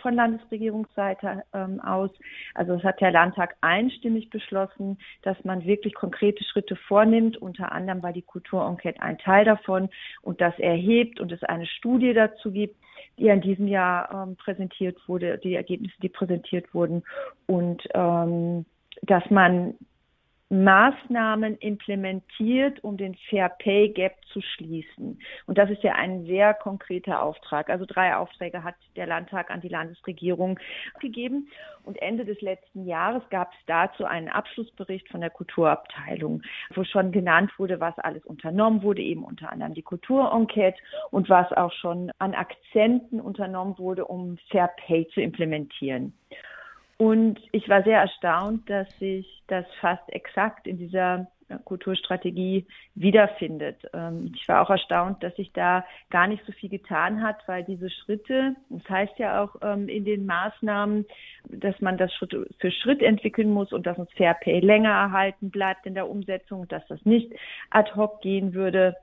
von 0.00 0.14
Landesregierungsseite 0.14 1.44
ähm, 1.52 1.80
aus. 1.80 2.10
Also 2.54 2.74
es 2.74 2.82
hat 2.82 3.00
der 3.00 3.12
Landtag 3.12 3.56
einstimmig 3.60 4.30
beschlossen, 4.30 4.98
dass 5.22 5.42
man 5.44 5.64
wirklich 5.64 5.94
konkrete 5.94 6.42
Schritte 6.44 6.76
vornimmt. 6.76 7.36
Unter 7.36 7.72
anderem 7.72 8.02
war 8.02 8.12
die 8.12 8.22
Kulturenquete 8.22 9.00
ein 9.00 9.18
Teil 9.18 9.44
davon 9.44 9.88
und 10.22 10.40
das 10.40 10.58
erhebt 10.58 11.20
und 11.20 11.32
es 11.32 11.42
eine 11.44 11.66
Studie 11.66 12.12
dazu 12.12 12.50
gibt, 12.50 12.76
die 13.18 13.28
in 13.28 13.40
diesem 13.40 13.68
Jahr 13.68 14.10
ähm, 14.12 14.36
präsentiert 14.36 14.98
wurde, 15.06 15.38
die 15.38 15.54
Ergebnisse, 15.54 15.94
die 16.02 16.08
präsentiert 16.08 16.72
wurden 16.74 17.04
und 17.46 17.82
ähm, 17.94 18.64
dass 19.02 19.28
man 19.30 19.74
Maßnahmen 20.50 21.56
implementiert, 21.56 22.82
um 22.84 22.96
den 22.96 23.14
Fair 23.28 23.48
Pay 23.48 23.88
Gap 23.88 24.14
zu 24.32 24.40
schließen. 24.40 25.18
Und 25.46 25.58
das 25.58 25.70
ist 25.70 25.82
ja 25.82 25.94
ein 25.94 26.26
sehr 26.26 26.54
konkreter 26.54 27.22
Auftrag. 27.22 27.70
Also 27.70 27.86
drei 27.86 28.14
Aufträge 28.14 28.62
hat 28.62 28.74
der 28.94 29.06
Landtag 29.06 29.50
an 29.50 29.62
die 29.62 29.68
Landesregierung 29.68 30.58
gegeben. 31.00 31.48
Und 31.82 32.00
Ende 32.00 32.24
des 32.24 32.40
letzten 32.40 32.86
Jahres 32.86 33.22
gab 33.30 33.52
es 33.52 33.58
dazu 33.66 34.04
einen 34.04 34.28
Abschlussbericht 34.28 35.08
von 35.08 35.20
der 35.20 35.30
Kulturabteilung, 35.30 36.42
wo 36.74 36.84
schon 36.84 37.10
genannt 37.10 37.50
wurde, 37.58 37.80
was 37.80 37.98
alles 37.98 38.24
unternommen 38.24 38.82
wurde, 38.82 39.02
eben 39.02 39.24
unter 39.24 39.50
anderem 39.50 39.74
die 39.74 39.82
Kulturenquete 39.82 40.78
und 41.10 41.28
was 41.30 41.50
auch 41.52 41.72
schon 41.72 42.10
an 42.18 42.34
Akzenten 42.34 43.20
unternommen 43.20 43.78
wurde, 43.78 44.04
um 44.04 44.38
Fair 44.50 44.70
Pay 44.86 45.08
zu 45.08 45.20
implementieren. 45.20 46.12
Und 46.96 47.40
ich 47.52 47.68
war 47.68 47.82
sehr 47.82 48.00
erstaunt, 48.00 48.68
dass 48.70 48.88
sich 48.98 49.42
das 49.48 49.66
fast 49.80 50.08
exakt 50.12 50.66
in 50.66 50.78
dieser 50.78 51.26
Kulturstrategie 51.64 52.66
wiederfindet. 52.94 53.76
Ähm, 53.92 54.32
ich 54.34 54.48
war 54.48 54.62
auch 54.62 54.70
erstaunt, 54.70 55.22
dass 55.22 55.34
sich 55.36 55.52
da 55.52 55.84
gar 56.10 56.26
nicht 56.26 56.44
so 56.46 56.52
viel 56.52 56.70
getan 56.70 57.22
hat, 57.22 57.36
weil 57.46 57.64
diese 57.64 57.90
Schritte, 57.90 58.54
das 58.70 58.88
heißt 58.88 59.18
ja 59.18 59.42
auch 59.42 59.56
ähm, 59.62 59.88
in 59.88 60.04
den 60.04 60.26
Maßnahmen, 60.26 61.06
dass 61.48 61.80
man 61.80 61.98
das 61.98 62.12
Schritt 62.14 62.34
für 62.58 62.70
Schritt 62.70 63.02
entwickeln 63.02 63.50
muss 63.50 63.72
und 63.72 63.86
dass 63.86 63.98
uns 63.98 64.10
Fair 64.12 64.34
Pay 64.34 64.60
länger 64.60 64.90
erhalten 64.90 65.50
bleibt 65.50 65.86
in 65.86 65.94
der 65.94 66.08
Umsetzung, 66.08 66.66
dass 66.68 66.86
das 66.88 67.04
nicht 67.04 67.32
ad 67.70 67.90
hoc 67.94 68.20
gehen 68.22 68.54
würde. 68.54 68.96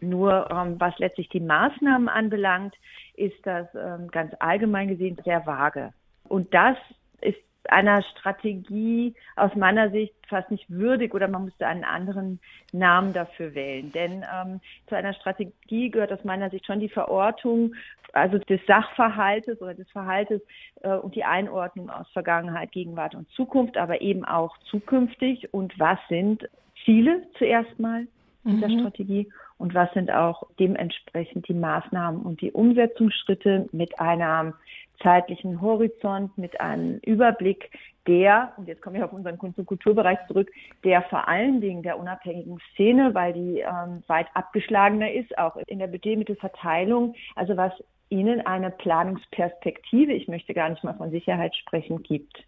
Nur 0.00 0.50
ähm, 0.50 0.76
was 0.78 0.98
letztlich 0.98 1.28
die 1.28 1.40
Maßnahmen 1.40 2.08
anbelangt, 2.08 2.74
ist 3.14 3.38
das 3.44 3.66
ganz 4.12 4.34
allgemein 4.40 4.88
gesehen 4.88 5.16
sehr 5.24 5.46
vage. 5.46 5.94
Und 6.28 6.52
das 6.52 6.76
ist 7.20 7.38
einer 7.70 8.02
Strategie 8.02 9.14
aus 9.34 9.54
meiner 9.54 9.90
Sicht 9.90 10.14
fast 10.28 10.50
nicht 10.50 10.68
würdig 10.70 11.14
oder 11.14 11.28
man 11.28 11.44
müsste 11.44 11.66
einen 11.66 11.84
anderen 11.84 12.40
Namen 12.72 13.12
dafür 13.12 13.54
wählen. 13.54 13.92
Denn 13.92 14.24
ähm, 14.32 14.60
zu 14.88 14.96
einer 14.96 15.14
Strategie 15.14 15.90
gehört 15.90 16.12
aus 16.12 16.24
meiner 16.24 16.50
Sicht 16.50 16.66
schon 16.66 16.80
die 16.80 16.88
Verortung, 16.88 17.74
also 18.12 18.38
des 18.38 18.60
Sachverhaltes 18.66 19.60
oder 19.60 19.74
des 19.74 19.90
Verhaltes 19.90 20.40
äh, 20.82 20.94
und 20.94 21.14
die 21.14 21.24
Einordnung 21.24 21.90
aus 21.90 22.08
Vergangenheit, 22.12 22.72
Gegenwart 22.72 23.14
und 23.14 23.28
Zukunft, 23.30 23.76
aber 23.76 24.00
eben 24.00 24.24
auch 24.24 24.56
zukünftig 24.70 25.52
und 25.52 25.78
was 25.78 25.98
sind 26.08 26.48
Ziele 26.84 27.22
zuerst 27.38 27.78
mal 27.78 28.06
dieser 28.44 28.68
mhm. 28.68 28.80
Strategie 28.80 29.28
und 29.58 29.74
was 29.74 29.92
sind 29.92 30.10
auch 30.10 30.42
dementsprechend 30.58 31.48
die 31.48 31.54
Maßnahmen 31.54 32.22
und 32.22 32.40
die 32.40 32.52
Umsetzungsschritte 32.52 33.68
mit 33.72 33.98
einer 33.98 34.54
zeitlichen 35.02 35.60
Horizont, 35.60 36.36
mit 36.36 36.60
einem 36.60 36.98
Überblick, 37.04 37.70
der, 38.06 38.52
und 38.56 38.68
jetzt 38.68 38.82
komme 38.82 38.98
ich 38.98 39.04
auf 39.04 39.12
unseren 39.12 39.38
Kunst- 39.38 39.58
und 39.58 39.66
Kulturbereich 39.66 40.18
zurück, 40.28 40.50
der 40.84 41.02
vor 41.02 41.28
allen 41.28 41.60
Dingen 41.60 41.82
der 41.82 41.98
unabhängigen 41.98 42.58
Szene, 42.72 43.14
weil 43.14 43.32
die 43.32 43.60
ähm, 43.60 44.02
weit 44.06 44.28
abgeschlagener 44.34 45.12
ist, 45.12 45.36
auch 45.38 45.56
in 45.66 45.78
der 45.78 45.88
Budgetmittelverteilung, 45.88 47.14
also 47.34 47.56
was 47.56 47.72
ihnen 48.08 48.46
eine 48.46 48.70
Planungsperspektive, 48.70 50.12
ich 50.12 50.28
möchte 50.28 50.54
gar 50.54 50.68
nicht 50.68 50.84
mal 50.84 50.94
von 50.94 51.10
Sicherheit 51.10 51.56
sprechen, 51.56 52.02
gibt. 52.02 52.44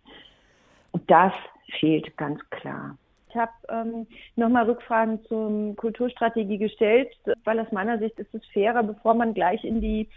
Und 0.93 1.11
das 1.11 1.33
fehlt 1.81 2.17
ganz 2.17 2.39
klar. 2.51 2.97
Ich 3.29 3.37
habe 3.37 3.53
ähm, 3.69 4.07
nochmal 4.37 4.65
Rückfragen 4.65 5.23
zur 5.25 5.77
Kulturstrategie 5.77 6.59
gestellt, 6.59 7.11
weil 7.45 7.61
aus 7.61 7.71
meiner 7.73 7.99
Sicht 7.99 8.19
ist 8.19 8.35
es 8.35 8.43
fairer, 8.53 8.83
bevor 8.83 9.15
man 9.15 9.35
gleich 9.35 9.65
in 9.65 9.81
die 9.81 10.09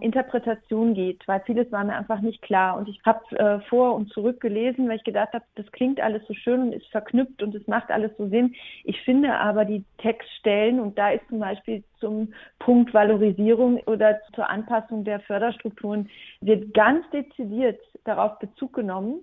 Interpretation 0.00 0.94
geht, 0.94 1.26
weil 1.26 1.40
vieles 1.46 1.72
war 1.72 1.84
mir 1.84 1.96
einfach 1.96 2.20
nicht 2.20 2.42
klar. 2.42 2.76
Und 2.76 2.88
ich 2.88 3.00
habe 3.06 3.38
äh, 3.38 3.60
vor 3.68 3.94
und 3.94 4.12
zurück 4.12 4.40
gelesen, 4.40 4.88
weil 4.88 4.96
ich 4.96 5.04
gedacht 5.04 5.32
habe, 5.32 5.44
das 5.54 5.70
klingt 5.72 6.00
alles 6.00 6.22
so 6.26 6.34
schön 6.34 6.60
und 6.60 6.72
ist 6.74 6.86
verknüpft 6.88 7.42
und 7.42 7.54
es 7.54 7.66
macht 7.66 7.90
alles 7.90 8.10
so 8.18 8.28
Sinn. 8.28 8.54
Ich 8.84 9.00
finde 9.02 9.34
aber 9.34 9.64
die 9.64 9.84
Textstellen, 9.98 10.80
und 10.80 10.98
da 10.98 11.10
ist 11.10 11.26
zum 11.28 11.38
Beispiel 11.38 11.82
zum 11.98 12.34
Punkt 12.58 12.92
Valorisierung 12.92 13.78
oder 13.86 14.20
zur 14.34 14.50
Anpassung 14.50 15.04
der 15.04 15.20
Förderstrukturen, 15.20 16.10
wird 16.42 16.74
ganz 16.74 17.08
dezidiert 17.10 17.80
darauf 18.04 18.38
Bezug 18.38 18.74
genommen 18.74 19.20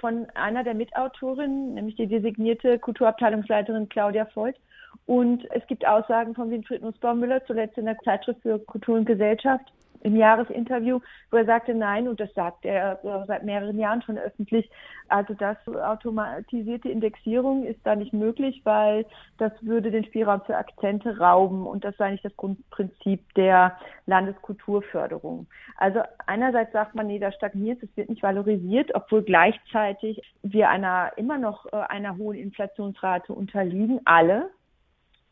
von 0.00 0.26
einer 0.34 0.64
der 0.64 0.74
Mitautorinnen, 0.74 1.74
nämlich 1.74 1.96
die 1.96 2.06
designierte 2.06 2.78
Kulturabteilungsleiterin 2.78 3.88
Claudia 3.88 4.26
Voigt. 4.34 4.60
Und 5.06 5.44
es 5.50 5.66
gibt 5.66 5.86
Aussagen 5.86 6.34
von 6.34 6.50
Winfried 6.50 6.82
Nussbaumüller, 6.82 7.44
zuletzt 7.46 7.78
in 7.78 7.84
der 7.84 7.98
Zeitschrift 7.98 8.40
für 8.42 8.58
Kultur 8.58 8.96
und 8.96 9.04
Gesellschaft, 9.04 9.64
im 10.06 10.16
Jahresinterview, 10.16 11.00
wo 11.30 11.36
er 11.36 11.44
sagte, 11.44 11.74
nein, 11.74 12.06
und 12.06 12.20
das 12.20 12.32
sagt 12.34 12.64
er 12.64 13.00
seit 13.26 13.44
mehreren 13.44 13.78
Jahren 13.78 14.02
schon 14.02 14.16
öffentlich, 14.16 14.70
also 15.08 15.34
das 15.34 15.56
automatisierte 15.66 16.88
Indexierung 16.88 17.64
ist 17.64 17.80
da 17.84 17.96
nicht 17.96 18.12
möglich, 18.12 18.60
weil 18.64 19.04
das 19.38 19.52
würde 19.60 19.90
den 19.90 20.04
Spielraum 20.04 20.40
für 20.42 20.56
Akzente 20.56 21.18
rauben. 21.18 21.66
Und 21.66 21.84
das 21.84 21.96
sei 21.96 22.12
nicht 22.12 22.24
das 22.24 22.36
Grundprinzip 22.36 23.34
der 23.34 23.76
Landeskulturförderung. 24.06 25.46
Also 25.76 26.00
einerseits 26.26 26.72
sagt 26.72 26.94
man, 26.94 27.08
nee, 27.08 27.18
da 27.18 27.32
stagniert, 27.32 27.82
es 27.82 27.96
wird 27.96 28.08
nicht 28.08 28.22
valorisiert, 28.22 28.94
obwohl 28.94 29.22
gleichzeitig 29.22 30.22
wir 30.42 30.70
einer 30.70 31.12
immer 31.16 31.38
noch 31.38 31.66
äh, 31.66 31.76
einer 31.76 32.16
hohen 32.16 32.36
Inflationsrate 32.36 33.32
unterliegen, 33.32 34.00
alle 34.04 34.50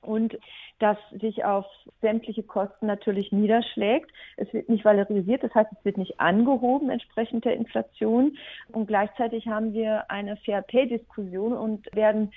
und 0.04 0.38
das 0.78 0.96
sich 1.20 1.44
auf 1.44 1.66
sämtliche 2.00 2.42
Kosten 2.42 2.87
natürlich 2.87 3.32
niederschlägt. 3.32 4.11
Es 4.37 4.52
wird 4.52 4.68
nicht 4.68 4.84
valorisiert, 4.84 5.42
das 5.42 5.54
heißt, 5.54 5.70
es 5.73 5.84
wird 5.84 5.99
nicht 5.99 6.20
angehoben 6.20 6.90
entsprechend 6.90 7.44
der 7.44 7.56
Inflation. 7.56 8.37
Und 8.73 8.87
gleichzeitig 8.87 9.46
haben 9.46 9.73
wir 9.73 10.11
eine 10.11 10.37
Fair 10.38 10.62
Pay-Diskussion 10.62 11.52
und 11.52 11.87
werden 11.94 12.32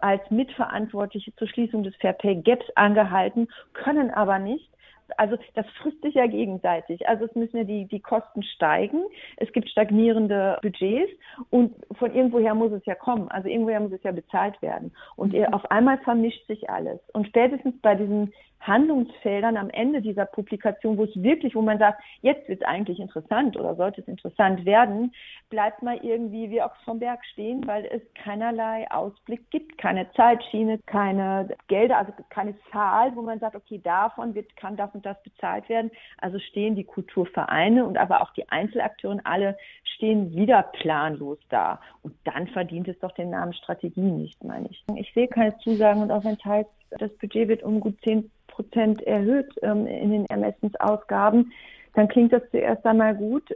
als 0.00 0.22
Mitverantwortliche 0.30 1.34
zur 1.36 1.48
Schließung 1.48 1.82
des 1.82 1.96
Fair 1.96 2.12
Pay 2.12 2.36
Gaps 2.42 2.66
angehalten, 2.76 3.48
können 3.72 4.10
aber 4.10 4.38
nicht 4.38 4.70
also 5.18 5.36
das 5.54 5.66
frisst 5.80 6.00
sich 6.02 6.14
ja 6.14 6.26
gegenseitig. 6.26 7.08
Also 7.08 7.24
es 7.24 7.34
müssen 7.34 7.56
ja 7.58 7.64
die, 7.64 7.86
die 7.86 8.00
Kosten 8.00 8.42
steigen. 8.42 9.02
Es 9.36 9.52
gibt 9.52 9.68
stagnierende 9.68 10.58
Budgets 10.62 11.12
und 11.50 11.74
von 11.96 12.14
irgendwoher 12.14 12.54
muss 12.54 12.72
es 12.72 12.84
ja 12.86 12.94
kommen. 12.94 13.28
Also 13.28 13.48
irgendwoher 13.48 13.80
muss 13.80 13.92
es 13.92 14.02
ja 14.02 14.12
bezahlt 14.12 14.60
werden. 14.62 14.92
Und 15.16 15.32
mhm. 15.32 15.44
auf 15.52 15.70
einmal 15.70 15.98
vermischt 15.98 16.46
sich 16.46 16.68
alles. 16.70 17.00
Und 17.12 17.26
spätestens 17.26 17.80
bei 17.80 17.94
diesen 17.94 18.32
Handlungsfeldern 18.60 19.56
am 19.56 19.70
Ende 19.70 20.02
dieser 20.02 20.26
Publikation, 20.26 20.98
wo 20.98 21.04
es 21.04 21.22
wirklich, 21.22 21.54
wo 21.54 21.62
man 21.62 21.78
sagt, 21.78 22.02
jetzt 22.20 22.46
wird 22.48 22.60
es 22.60 22.66
eigentlich 22.66 23.00
interessant 23.00 23.56
oder 23.56 23.74
sollte 23.74 24.02
es 24.02 24.08
interessant 24.08 24.64
werden, 24.66 25.14
bleibt 25.48 25.82
mal 25.82 25.98
irgendwie 26.02 26.50
wie 26.50 26.62
Ochs 26.62 26.78
vom 26.84 26.98
Berg 26.98 27.24
stehen, 27.32 27.66
weil 27.66 27.86
es 27.86 28.02
keinerlei 28.22 28.90
Ausblick 28.90 29.50
gibt, 29.50 29.78
keine 29.78 30.10
Zeitschiene, 30.12 30.78
keine 30.86 31.48
Gelder, 31.68 31.98
also 31.98 32.12
keine 32.28 32.54
Zahl, 32.70 33.16
wo 33.16 33.22
man 33.22 33.40
sagt, 33.40 33.56
okay, 33.56 33.80
davon 33.82 34.34
wird, 34.34 34.54
kann 34.56 34.76
das 34.76 34.92
und 35.00 35.06
das 35.06 35.22
bezahlt 35.22 35.68
werden. 35.68 35.90
Also 36.18 36.38
stehen 36.38 36.76
die 36.76 36.84
Kulturvereine 36.84 37.84
und 37.86 37.96
aber 37.96 38.20
auch 38.20 38.32
die 38.34 38.48
Einzelakteure 38.50 39.20
alle 39.24 39.56
stehen 39.96 40.34
wieder 40.34 40.62
planlos 40.62 41.38
da. 41.48 41.80
Und 42.02 42.14
dann 42.24 42.46
verdient 42.48 42.88
es 42.88 42.98
doch 43.00 43.12
den 43.12 43.30
Namen 43.30 43.54
Strategie 43.54 44.00
nicht, 44.00 44.42
meine 44.44 44.68
ich. 44.68 44.84
Ich 44.96 45.12
sehe 45.14 45.28
keine 45.28 45.56
Zusagen 45.58 46.02
und 46.02 46.10
auch 46.10 46.24
wenn 46.24 46.38
teils 46.38 46.68
das 46.98 47.10
Budget 47.18 47.48
wird 47.48 47.62
um 47.62 47.80
gut 47.80 47.96
10 48.04 48.30
Prozent 48.48 49.02
erhöht 49.02 49.52
ähm, 49.62 49.86
in 49.86 50.10
den 50.10 50.26
Ermessensausgaben, 50.26 51.52
dann 51.94 52.08
klingt 52.08 52.32
das 52.32 52.42
zuerst 52.50 52.84
einmal 52.84 53.14
gut. 53.16 53.48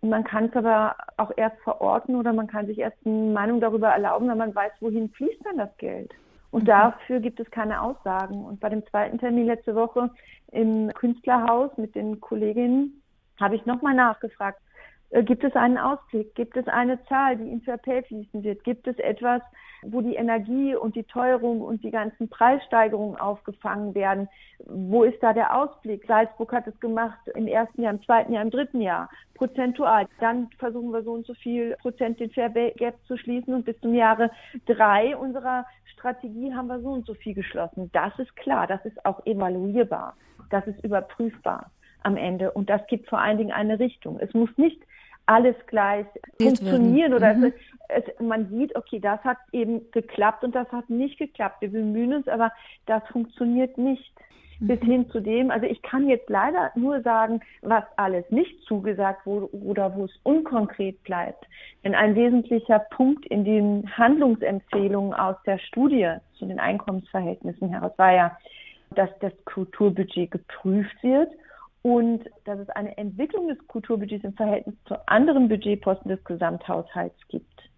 Man 0.00 0.24
kann 0.24 0.46
es 0.46 0.56
aber 0.56 0.96
auch 1.16 1.30
erst 1.36 1.58
verorten 1.62 2.16
oder 2.16 2.32
man 2.32 2.46
kann 2.46 2.66
sich 2.66 2.78
erst 2.78 2.98
eine 3.04 3.32
Meinung 3.32 3.60
darüber 3.60 3.88
erlauben, 3.88 4.28
wenn 4.28 4.38
man 4.38 4.54
weiß, 4.54 4.72
wohin 4.80 5.10
fließt 5.10 5.44
dann 5.44 5.58
das 5.58 5.76
Geld. 5.78 6.12
Und 6.50 6.62
mhm. 6.62 6.66
dafür 6.66 7.20
gibt 7.20 7.40
es 7.40 7.50
keine 7.50 7.82
Aussagen. 7.82 8.44
Und 8.44 8.60
bei 8.60 8.68
dem 8.68 8.86
zweiten 8.86 9.18
Termin 9.18 9.46
letzte 9.46 9.74
Woche 9.74 10.10
im 10.52 10.92
Künstlerhaus 10.94 11.70
mit 11.76 11.94
den 11.94 12.20
Kolleginnen 12.20 13.02
habe 13.38 13.56
ich 13.56 13.66
nochmal 13.66 13.94
nachgefragt, 13.94 14.60
gibt 15.10 15.44
es 15.44 15.54
einen 15.54 15.78
Ausblick? 15.78 16.34
Gibt 16.34 16.56
es 16.56 16.66
eine 16.68 17.02
Zahl, 17.06 17.36
die 17.36 17.48
in 17.48 17.62
Fairpay 17.62 18.02
fließen 18.02 18.42
wird? 18.42 18.62
Gibt 18.64 18.86
es 18.86 18.98
etwas, 18.98 19.40
wo 19.82 20.00
die 20.00 20.16
Energie 20.16 20.74
und 20.74 20.96
die 20.96 21.04
Teuerung 21.04 21.62
und 21.62 21.82
die 21.82 21.90
ganzen 21.90 22.28
Preissteigerungen 22.28 23.16
aufgefangen 23.16 23.94
werden? 23.94 24.28
Wo 24.66 25.04
ist 25.04 25.22
da 25.22 25.32
der 25.32 25.56
Ausblick? 25.56 26.04
Salzburg 26.06 26.52
hat 26.52 26.66
es 26.66 26.78
gemacht 26.80 27.18
im 27.34 27.46
ersten 27.46 27.82
Jahr, 27.82 27.92
im 27.92 28.02
zweiten 28.02 28.32
Jahr, 28.32 28.42
im 28.42 28.50
dritten 28.50 28.80
Jahr, 28.80 29.08
prozentual. 29.34 30.06
Dann 30.20 30.50
versuchen 30.58 30.92
wir 30.92 31.02
so 31.02 31.12
und 31.12 31.26
so 31.26 31.34
viel 31.34 31.76
Prozent 31.80 32.20
den 32.20 32.30
Fair 32.30 32.50
Gap 32.50 32.96
zu 33.06 33.16
schließen 33.16 33.54
und 33.54 33.64
bis 33.64 33.80
zum 33.80 33.94
Jahre 33.94 34.30
drei 34.66 35.16
unserer 35.16 35.64
Strategie 35.86 36.52
haben 36.52 36.68
wir 36.68 36.80
so 36.80 36.90
und 36.90 37.06
so 37.06 37.14
viel 37.14 37.34
geschlossen. 37.34 37.88
Das 37.92 38.16
ist 38.18 38.34
klar, 38.36 38.66
das 38.66 38.84
ist 38.84 39.04
auch 39.06 39.24
evaluierbar, 39.26 40.14
das 40.50 40.66
ist 40.66 40.84
überprüfbar 40.84 41.70
am 42.02 42.16
Ende 42.16 42.52
und 42.52 42.70
das 42.70 42.86
gibt 42.86 43.08
vor 43.08 43.20
allen 43.20 43.38
Dingen 43.38 43.52
eine 43.52 43.78
Richtung. 43.78 44.18
Es 44.20 44.32
muss 44.34 44.50
nicht 44.56 44.80
alles 45.28 45.56
gleich 45.66 46.06
funktionieren 46.40 47.12
oder 47.12 47.34
mhm. 47.34 47.44
es, 47.44 47.54
es, 47.88 48.20
man 48.20 48.48
sieht, 48.48 48.74
okay, 48.76 48.98
das 48.98 49.22
hat 49.24 49.36
eben 49.52 49.90
geklappt 49.92 50.42
und 50.42 50.54
das 50.54 50.70
hat 50.72 50.88
nicht 50.88 51.18
geklappt. 51.18 51.60
Wir 51.60 51.70
bemühen 51.70 52.14
uns, 52.14 52.28
aber 52.28 52.50
das 52.86 53.02
funktioniert 53.12 53.76
nicht. 53.76 54.10
Mhm. 54.58 54.66
Bis 54.66 54.80
hin 54.80 55.10
zu 55.10 55.20
dem, 55.20 55.50
also 55.50 55.66
ich 55.66 55.82
kann 55.82 56.08
jetzt 56.08 56.30
leider 56.30 56.72
nur 56.74 57.02
sagen, 57.02 57.40
was 57.60 57.84
alles 57.96 58.24
nicht 58.30 58.62
zugesagt 58.64 59.26
wurde 59.26 59.54
oder 59.54 59.94
wo 59.94 60.06
es 60.06 60.18
unkonkret 60.22 61.02
bleibt. 61.04 61.44
Denn 61.84 61.94
ein 61.94 62.14
wesentlicher 62.14 62.78
Punkt 62.78 63.26
in 63.26 63.44
den 63.44 63.96
Handlungsempfehlungen 63.96 65.12
aus 65.12 65.36
der 65.44 65.58
Studie 65.58 66.14
zu 66.38 66.46
den 66.46 66.58
Einkommensverhältnissen 66.58 67.68
heraus 67.68 67.92
war 67.98 68.12
ja, 68.12 68.38
dass 68.94 69.10
das 69.20 69.32
Kulturbudget 69.44 70.30
geprüft 70.30 71.02
wird 71.02 71.30
und 71.88 72.28
dass 72.44 72.58
es 72.58 72.68
eine 72.68 72.98
Entwicklung 72.98 73.48
des 73.48 73.66
Kulturbudgets 73.66 74.22
im 74.22 74.34
Verhältnis 74.34 74.74
zu 74.84 74.94
anderen 75.08 75.48
Budgetposten 75.48 76.10
des 76.10 76.22
Gesamthaushalts 76.24 77.16
gibt. 77.28 77.70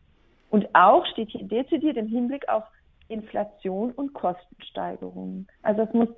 Und 0.51 0.67
auch 0.75 1.07
steht 1.07 1.31
hier 1.31 1.47
dezidiert 1.47 1.97
im 1.97 2.09
Hinblick 2.09 2.49
auf 2.49 2.65
Inflation 3.07 3.93
und 3.93 4.13
Kostensteigerungen. 4.13 5.47
Also 5.63 5.83
es 5.83 5.93
muss 5.93 6.09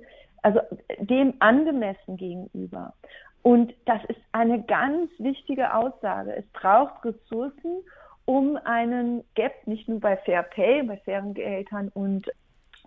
also 0.41 0.59
dem 1.01 1.35
angemessen 1.37 2.17
gegenüber. 2.17 2.95
Und 3.43 3.71
das 3.85 4.03
ist 4.05 4.19
eine 4.31 4.63
ganz 4.63 5.11
wichtige 5.19 5.75
Aussage. 5.75 6.35
Es 6.35 6.45
braucht 6.47 7.05
Ressourcen, 7.05 7.83
um 8.25 8.57
einen 8.63 9.23
Gap 9.35 9.67
nicht 9.67 9.87
nur 9.87 9.99
bei 9.99 10.17
Fair 10.17 10.41
Pay, 10.41 10.81
bei 10.81 10.97
fairen 10.97 11.35
Gehältern 11.35 11.89
und 11.93 12.27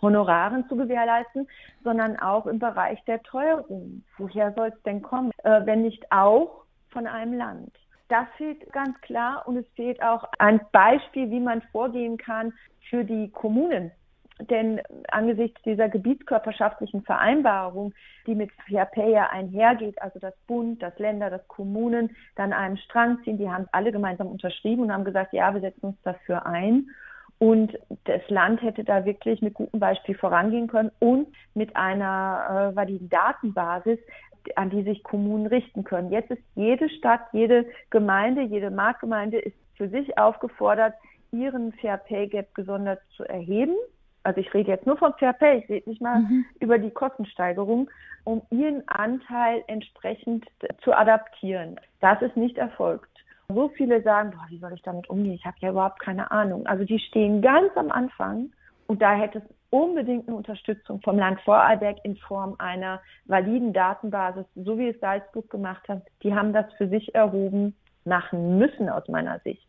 Honoraren 0.01 0.69
zu 0.69 0.77
gewährleisten, 0.77 1.49
sondern 1.83 2.19
auch 2.19 2.47
im 2.47 2.59
Bereich 2.59 3.03
der 3.05 3.23
Teuerung. 3.23 4.03
Woher 4.19 4.53
soll 4.53 4.69
es 4.69 4.83
denn 4.83 5.03
kommen, 5.03 5.33
äh, 5.45 5.65
wenn 5.65 5.83
nicht 5.83 6.11
auch 6.13 6.65
von 6.91 7.07
einem 7.07 7.35
Land? 7.35 7.73
Das 8.09 8.27
fehlt 8.37 8.73
ganz 8.73 9.01
klar 9.01 9.43
und 9.47 9.57
es 9.57 9.67
fehlt 9.75 10.03
auch 10.03 10.25
ein 10.39 10.61
Beispiel, 10.71 11.31
wie 11.31 11.41
man 11.41 11.63
vorgehen 11.73 12.19
kann 12.19 12.53
für 12.89 13.05
die 13.05 13.31
Kommunen. 13.31 13.91
Denn 14.39 14.83
angesichts 15.09 15.61
dieser 15.63 15.89
gebietskörperschaftlichen 15.89 17.03
Vereinbarung, 17.03 17.95
die 18.27 18.35
mit 18.35 18.51
Fair 18.69 19.09
ja 19.09 19.31
einhergeht, 19.31 20.01
also 20.03 20.19
das 20.19 20.35
Bund, 20.47 20.83
das 20.83 20.97
Länder, 20.99 21.31
das 21.31 21.47
Kommunen 21.49 22.15
dann 22.35 22.53
einem 22.53 22.77
Strang 22.77 23.19
ziehen, 23.25 23.39
die 23.39 23.49
haben 23.49 23.67
alle 23.73 23.93
gemeinsam 23.93 24.27
unterschrieben 24.27 24.83
und 24.83 24.93
haben 24.93 25.05
gesagt, 25.05 25.33
ja, 25.33 25.55
wir 25.55 25.63
setzen 25.63 25.87
uns 25.87 26.03
dafür 26.03 26.45
ein. 26.45 26.91
Und 27.39 27.79
das 28.05 28.23
Land 28.29 28.63
hätte 28.63 28.83
da 28.83 29.05
wirklich 29.05 29.43
mit 29.43 29.55
gutem 29.55 29.79
Beispiel 29.79 30.17
vorangehen 30.17 30.69
können 30.69 30.91
und 31.01 31.29
mit 31.55 31.77
einer 31.77 32.71
äh, 32.73 32.77
validen 32.77 33.11
Datenbasis, 33.11 33.99
an 34.55 34.71
die 34.71 34.83
sich 34.83 35.03
Kommunen 35.03 35.47
richten 35.47 35.85
können. 35.85 36.11
Jetzt 36.11 36.31
ist 36.31 36.43
jede 36.55 36.89
Stadt, 36.89 37.23
jede 37.33 37.67
Gemeinde, 37.91 38.43
jede 38.43 38.71
Marktgemeinde 38.71 39.39
ist 39.39 39.57
für 39.75 39.89
sich 39.89 40.17
aufgefordert, 40.17 40.95
ihren 41.33 41.73
Fair 41.75 41.99
Pay 41.99 42.29
Gap 42.29 42.55
gesondert 42.55 43.01
zu 43.17 43.25
erheben. 43.25 43.75
Also 44.23 44.41
ich 44.41 44.53
rede 44.55 44.71
jetzt 44.71 44.87
nur 44.87 44.97
von 44.97 45.13
Fair 45.15 45.35
Pay, 45.35 45.59
ich 45.59 45.69
rede 45.69 45.91
nicht 45.91 46.01
mal 46.01 46.21
mhm. 46.21 46.45
über 46.61 46.79
die 46.79 46.91
Kostensteigerung, 46.91 47.91
um 48.25 48.43
ihren 48.51 48.87
Anteil 48.89 49.63
entsprechend 49.67 50.47
zu 50.83 50.93
adaptieren. 50.93 51.79
Das 52.01 52.21
ist 52.23 52.37
nicht 52.37 52.57
erfolgt. 52.57 53.16
So 53.49 53.69
viele 53.77 54.03
sagen, 54.03 54.31
boah, 54.31 54.47
wie 54.49 54.59
soll 54.59 54.73
ich 54.75 54.83
damit 54.83 55.09
umgehen? 55.09 55.35
Ich 55.35 55.45
habe 55.45 55.57
ja 55.61 55.71
überhaupt 55.71 56.01
keine 56.01 56.31
Ahnung. 56.31 56.67
Also 56.67 56.85
die 56.85 56.99
stehen 56.99 57.43
ganz 57.43 57.71
am 57.77 57.91
Anfang 57.91 58.51
und 58.87 59.03
da 59.03 59.15
hätte 59.15 59.39
es 59.39 59.45
unbedingt 59.71 60.27
eine 60.27 60.37
Unterstützung 60.37 61.01
vom 61.03 61.19
Land 61.19 61.41
Vorarlberg 61.43 61.99
in 62.05 62.17
Form 62.17 62.57
einer 62.59 63.01
validen 63.27 63.73
Datenbasis, 63.73 64.47
so 64.55 64.79
wie 64.79 64.89
es 64.89 65.01
Salzburg 65.01 65.51
gemacht 65.51 65.89
hat. 65.89 66.03
Die 66.23 66.35
haben 66.35 66.53
das 66.53 66.67
für 66.75 66.89
sich 66.89 67.15
erhoben, 67.15 67.75
machen 68.05 68.59
müssen 68.59 68.89
aus 68.89 69.07
meiner 69.09 69.39
Sicht. 69.41 69.67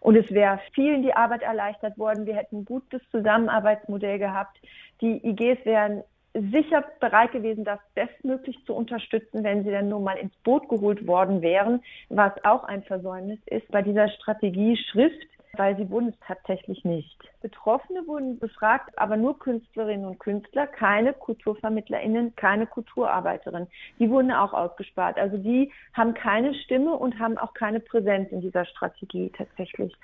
Und 0.00 0.16
es 0.16 0.30
wäre 0.30 0.58
vielen 0.74 1.02
die 1.02 1.14
Arbeit 1.14 1.42
erleichtert 1.42 1.96
worden. 1.96 2.26
Wir 2.26 2.34
hätten 2.34 2.58
ein 2.58 2.64
gutes 2.64 3.00
Zusammenarbeitsmodell 3.10 4.18
gehabt. 4.18 4.58
Die 5.00 5.24
IGs 5.24 5.64
wären 5.64 6.02
sicher 6.34 6.84
bereit 7.00 7.32
gewesen, 7.32 7.64
das 7.64 7.78
bestmöglich 7.94 8.58
zu 8.64 8.74
unterstützen, 8.74 9.44
wenn 9.44 9.64
sie 9.64 9.70
dann 9.70 9.88
nur 9.88 10.00
mal 10.00 10.16
ins 10.16 10.34
Boot 10.44 10.68
geholt 10.68 11.06
worden 11.06 11.42
wären, 11.42 11.82
was 12.08 12.32
auch 12.44 12.64
ein 12.64 12.82
Versäumnis 12.82 13.38
ist 13.46 13.70
bei 13.70 13.82
dieser 13.82 14.08
Strategie 14.08 14.76
Schrift, 14.76 15.26
weil 15.54 15.76
sie 15.76 15.90
wurden 15.90 16.08
es 16.08 16.26
tatsächlich 16.26 16.82
nicht. 16.84 17.18
Betroffene 17.42 18.06
wurden 18.06 18.38
befragt, 18.38 18.98
aber 18.98 19.16
nur 19.16 19.38
Künstlerinnen 19.38 20.06
und 20.06 20.18
Künstler, 20.18 20.66
keine 20.66 21.12
KulturvermittlerInnen, 21.12 22.34
keine 22.36 22.66
Kulturarbeiterinnen. 22.66 23.68
Die 23.98 24.08
wurden 24.08 24.32
auch 24.32 24.54
ausgespart. 24.54 25.18
Also 25.18 25.36
die 25.36 25.70
haben 25.92 26.14
keine 26.14 26.54
Stimme 26.54 26.94
und 26.94 27.18
haben 27.18 27.36
auch 27.36 27.52
keine 27.52 27.80
Präsenz 27.80 28.32
in 28.32 28.40
dieser 28.40 28.64
Strategie 28.64 29.30
tatsächlich 29.36 29.94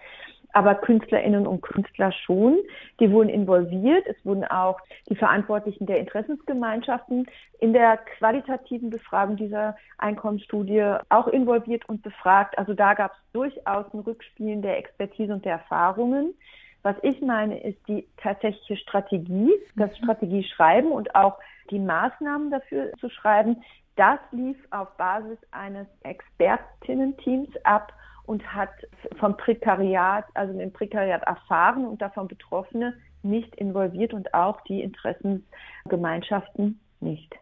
aber 0.52 0.74
Künstlerinnen 0.74 1.46
und 1.46 1.62
Künstler 1.62 2.12
schon. 2.12 2.58
Die 3.00 3.11
wurden 3.11 3.28
involviert. 3.28 4.06
Es 4.06 4.16
wurden 4.24 4.44
auch 4.44 4.78
die 5.08 5.16
Verantwortlichen 5.16 5.87
der 5.87 5.98
Interessensgemeinschaften 5.98 7.26
in 7.61 7.72
der 7.72 7.98
qualitativen 7.98 8.90
Befragung 8.90 9.37
dieser 9.37 9.76
Einkommensstudie 9.98 10.96
auch 11.08 11.28
involviert 11.28 11.88
und 11.88 12.02
befragt. 12.02 12.56
Also 12.58 12.74
da 12.74 12.94
gab 12.94 13.12
es 13.12 13.32
durchaus 13.32 13.87
ein 13.92 14.00
Rückspielen 14.00 14.62
der 14.62 14.78
Expertise 14.78 15.32
und 15.32 15.44
der 15.44 15.52
Erfahrungen. 15.52 16.34
Was 16.82 16.96
ich 17.02 17.20
meine, 17.20 17.61
ist 17.61 17.78
die 17.88 18.06
tatsächliche 18.16 18.76
Strategie, 18.76 19.52
das 19.76 19.90
mhm. 19.90 20.04
Strategieschreiben 20.04 20.90
und 20.90 21.14
auch 21.14 21.38
die 21.70 21.78
Maßnahmen 21.78 22.50
dafür 22.50 22.92
zu 22.98 23.11
schreiben. 23.11 23.62
Das 23.96 24.20
lief 24.30 24.56
auf 24.70 24.96
Basis 24.96 25.38
eines 25.50 25.88
Expertinnen-Teams 26.04 27.50
ab 27.64 27.92
und 28.28 28.54
hat 28.54 28.70
vom 29.18 29.36
Prekariat, 29.38 30.26
also 30.34 30.58
im 30.60 30.70
Prekariat 30.70 31.22
erfahren 31.22 31.86
und 31.86 32.02
davon 32.02 32.28
Betroffene 32.28 32.92
nicht 33.22 33.56
involviert 33.56 34.12
und 34.12 34.34
auch 34.34 34.60
die 34.62 34.82
Interessensgemeinschaften 34.82 36.78
nicht. 37.00 37.34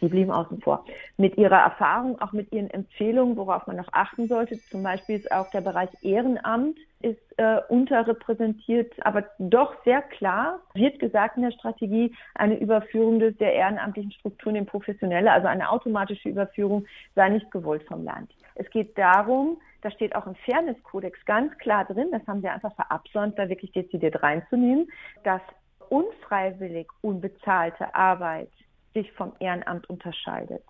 Die 0.00 0.08
blieben 0.08 0.30
außen 0.30 0.60
vor. 0.62 0.84
Mit 1.18 1.36
ihrer 1.36 1.58
Erfahrung, 1.58 2.20
auch 2.22 2.32
mit 2.32 2.52
ihren 2.52 2.70
Empfehlungen, 2.70 3.36
worauf 3.36 3.66
man 3.66 3.76
noch 3.76 3.88
achten 3.92 4.28
sollte, 4.28 4.58
zum 4.70 4.84
Beispiel 4.84 5.16
ist 5.16 5.30
auch 5.32 5.50
der 5.50 5.60
Bereich 5.62 5.90
Ehrenamt 6.00 6.78
ist 7.02 7.20
äh, 7.38 7.58
unterrepräsentiert, 7.68 8.94
aber 9.04 9.24
doch 9.38 9.74
sehr 9.84 10.02
klar 10.02 10.60
wird 10.74 11.00
gesagt 11.00 11.36
in 11.36 11.42
der 11.42 11.50
Strategie, 11.50 12.14
eine 12.34 12.58
Überführung 12.58 13.18
des, 13.18 13.36
der 13.38 13.54
ehrenamtlichen 13.54 14.12
Strukturen 14.12 14.56
in 14.56 14.66
professionelle, 14.66 15.32
also 15.32 15.48
eine 15.48 15.70
automatische 15.70 16.28
Überführung 16.28 16.86
sei 17.14 17.30
nicht 17.30 17.50
gewollt 17.50 17.82
vom 17.88 18.04
Land. 18.04 18.30
Es 18.54 18.70
geht 18.70 18.96
darum, 18.96 19.58
da 19.82 19.90
steht 19.90 20.14
auch 20.14 20.26
im 20.26 20.34
Fairness-Kodex 20.34 21.24
ganz 21.24 21.56
klar 21.58 21.84
drin, 21.84 22.08
das 22.12 22.26
haben 22.26 22.42
wir 22.42 22.52
einfach 22.52 22.74
verabsäumt, 22.74 23.38
da 23.38 23.48
wirklich 23.48 23.72
dezidiert 23.72 24.22
reinzunehmen, 24.22 24.88
dass 25.24 25.40
unfreiwillig 25.88 26.88
unbezahlte 27.00 27.94
Arbeit 27.94 28.50
sich 28.94 29.12
vom 29.12 29.32
Ehrenamt 29.40 29.88
unterscheidet. 29.88 30.64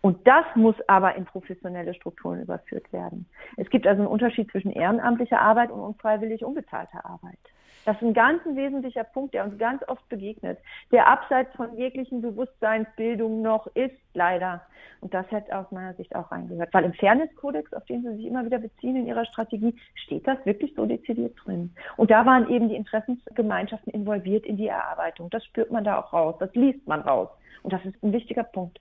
Und 0.00 0.26
das 0.26 0.44
muss 0.56 0.74
aber 0.88 1.14
in 1.14 1.24
professionelle 1.24 1.94
Strukturen 1.94 2.42
überführt 2.42 2.92
werden. 2.92 3.26
Es 3.56 3.70
gibt 3.70 3.86
also 3.86 4.02
einen 4.02 4.10
Unterschied 4.10 4.50
zwischen 4.50 4.72
ehrenamtlicher 4.72 5.40
Arbeit 5.40 5.70
und 5.70 5.80
unfreiwillig 5.80 6.44
unbezahlter 6.44 7.06
Arbeit. 7.06 7.38
Das 7.84 7.96
ist 7.96 8.02
ein 8.02 8.14
ganz 8.14 8.40
wesentlicher 8.44 9.04
Punkt, 9.04 9.34
der 9.34 9.44
uns 9.44 9.58
ganz 9.58 9.82
oft 9.88 10.08
begegnet, 10.08 10.58
der 10.92 11.08
abseits 11.08 11.54
von 11.56 11.76
jeglichen 11.76 12.22
Bewusstseinsbildungen 12.22 13.42
noch 13.42 13.66
ist, 13.74 13.96
leider. 14.14 14.60
Und 15.00 15.12
das 15.12 15.28
hätte 15.32 15.58
aus 15.58 15.66
meiner 15.72 15.94
Sicht 15.94 16.14
auch 16.14 16.30
reingehört. 16.30 16.72
Weil 16.72 16.84
im 16.84 16.94
Fairness-Kodex, 16.94 17.72
auf 17.72 17.84
den 17.86 18.02
Sie 18.02 18.16
sich 18.16 18.26
immer 18.26 18.44
wieder 18.44 18.60
beziehen 18.60 18.94
in 18.94 19.06
Ihrer 19.06 19.24
Strategie, 19.24 19.74
steht 19.96 20.26
das 20.28 20.38
wirklich 20.44 20.72
so 20.76 20.86
dezidiert 20.86 21.34
drin. 21.44 21.74
Und 21.96 22.12
da 22.12 22.24
waren 22.24 22.48
eben 22.48 22.68
die 22.68 22.76
Interessensgemeinschaften 22.76 23.92
involviert 23.92 24.46
in 24.46 24.56
die 24.56 24.68
Erarbeitung. 24.68 25.28
Das 25.30 25.44
spürt 25.44 25.72
man 25.72 25.82
da 25.82 25.98
auch 25.98 26.12
raus, 26.12 26.36
das 26.38 26.54
liest 26.54 26.86
man 26.86 27.00
raus. 27.00 27.28
Und 27.64 27.72
das 27.72 27.84
ist 27.84 28.00
ein 28.02 28.12
wichtiger 28.12 28.44
Punkt. 28.44 28.78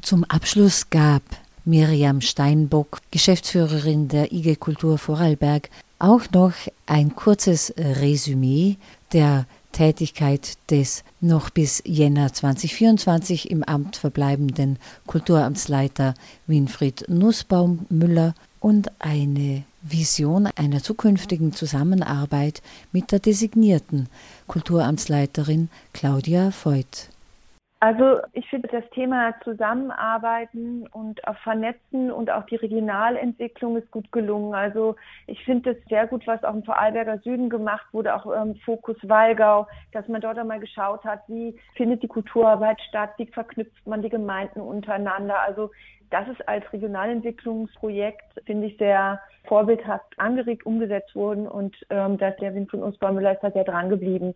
Zum 0.00 0.24
Abschluss 0.24 0.88
gab 0.88 1.22
Miriam 1.66 2.22
Steinbock, 2.22 3.00
Geschäftsführerin 3.10 4.08
der 4.08 4.32
IG 4.32 4.56
Kultur 4.56 4.96
Vorarlberg, 4.96 5.68
auch 6.00 6.22
noch 6.32 6.54
ein 6.86 7.14
kurzes 7.14 7.72
Resümee 7.76 8.76
der 9.12 9.46
Tätigkeit 9.72 10.58
des 10.70 11.04
noch 11.20 11.50
bis 11.50 11.82
Jänner 11.86 12.32
2024 12.32 13.50
im 13.50 13.62
Amt 13.62 13.96
verbleibenden 13.96 14.78
Kulturamtsleiter 15.06 16.14
Winfried 16.46 17.04
Nussbaum-Müller 17.08 18.34
und 18.58 18.90
eine 18.98 19.62
Vision 19.82 20.48
einer 20.56 20.82
zukünftigen 20.82 21.52
Zusammenarbeit 21.52 22.62
mit 22.92 23.12
der 23.12 23.20
designierten 23.20 24.08
Kulturamtsleiterin 24.48 25.68
Claudia 25.92 26.50
Voigt. 26.64 27.09
Also 27.82 28.20
ich 28.34 28.46
finde 28.50 28.68
das 28.68 28.84
Thema 28.90 29.34
Zusammenarbeiten 29.42 30.86
und 30.88 31.26
auch 31.26 31.38
Vernetzen 31.38 32.10
und 32.12 32.30
auch 32.30 32.44
die 32.44 32.56
Regionalentwicklung 32.56 33.78
ist 33.78 33.90
gut 33.90 34.12
gelungen. 34.12 34.54
Also 34.54 34.96
ich 35.26 35.42
finde 35.46 35.70
es 35.70 35.78
sehr 35.88 36.06
gut, 36.06 36.26
was 36.26 36.44
auch 36.44 36.52
im 36.52 36.62
Vorarlberger 36.62 37.18
Süden 37.20 37.48
gemacht 37.48 37.86
wurde, 37.92 38.14
auch 38.14 38.26
ähm, 38.36 38.56
Fokus 38.66 38.98
Walgau, 39.02 39.66
dass 39.92 40.06
man 40.08 40.20
dort 40.20 40.36
einmal 40.36 40.60
geschaut 40.60 41.02
hat, 41.04 41.22
wie 41.28 41.58
findet 41.74 42.02
die 42.02 42.08
Kulturarbeit 42.08 42.78
statt, 42.82 43.14
wie 43.16 43.24
verknüpft 43.24 43.86
man 43.86 44.02
die 44.02 44.10
Gemeinden 44.10 44.60
untereinander. 44.60 45.40
Also 45.40 45.70
das 46.10 46.28
ist 46.28 46.46
als 46.46 46.70
Regionalentwicklungsprojekt, 46.74 48.42
finde 48.44 48.66
ich, 48.66 48.76
sehr 48.76 49.20
vorbildhaft 49.44 50.18
angeregt 50.18 50.66
umgesetzt 50.66 51.14
worden 51.14 51.48
und 51.48 51.74
ähm, 51.88 52.18
dass 52.18 52.36
der 52.36 52.54
Winfried 52.54 52.82
Usbaumüller 52.82 53.32
ist 53.32 53.42
da 53.42 53.50
sehr 53.50 53.64
dran 53.64 53.88
geblieben. 53.88 54.34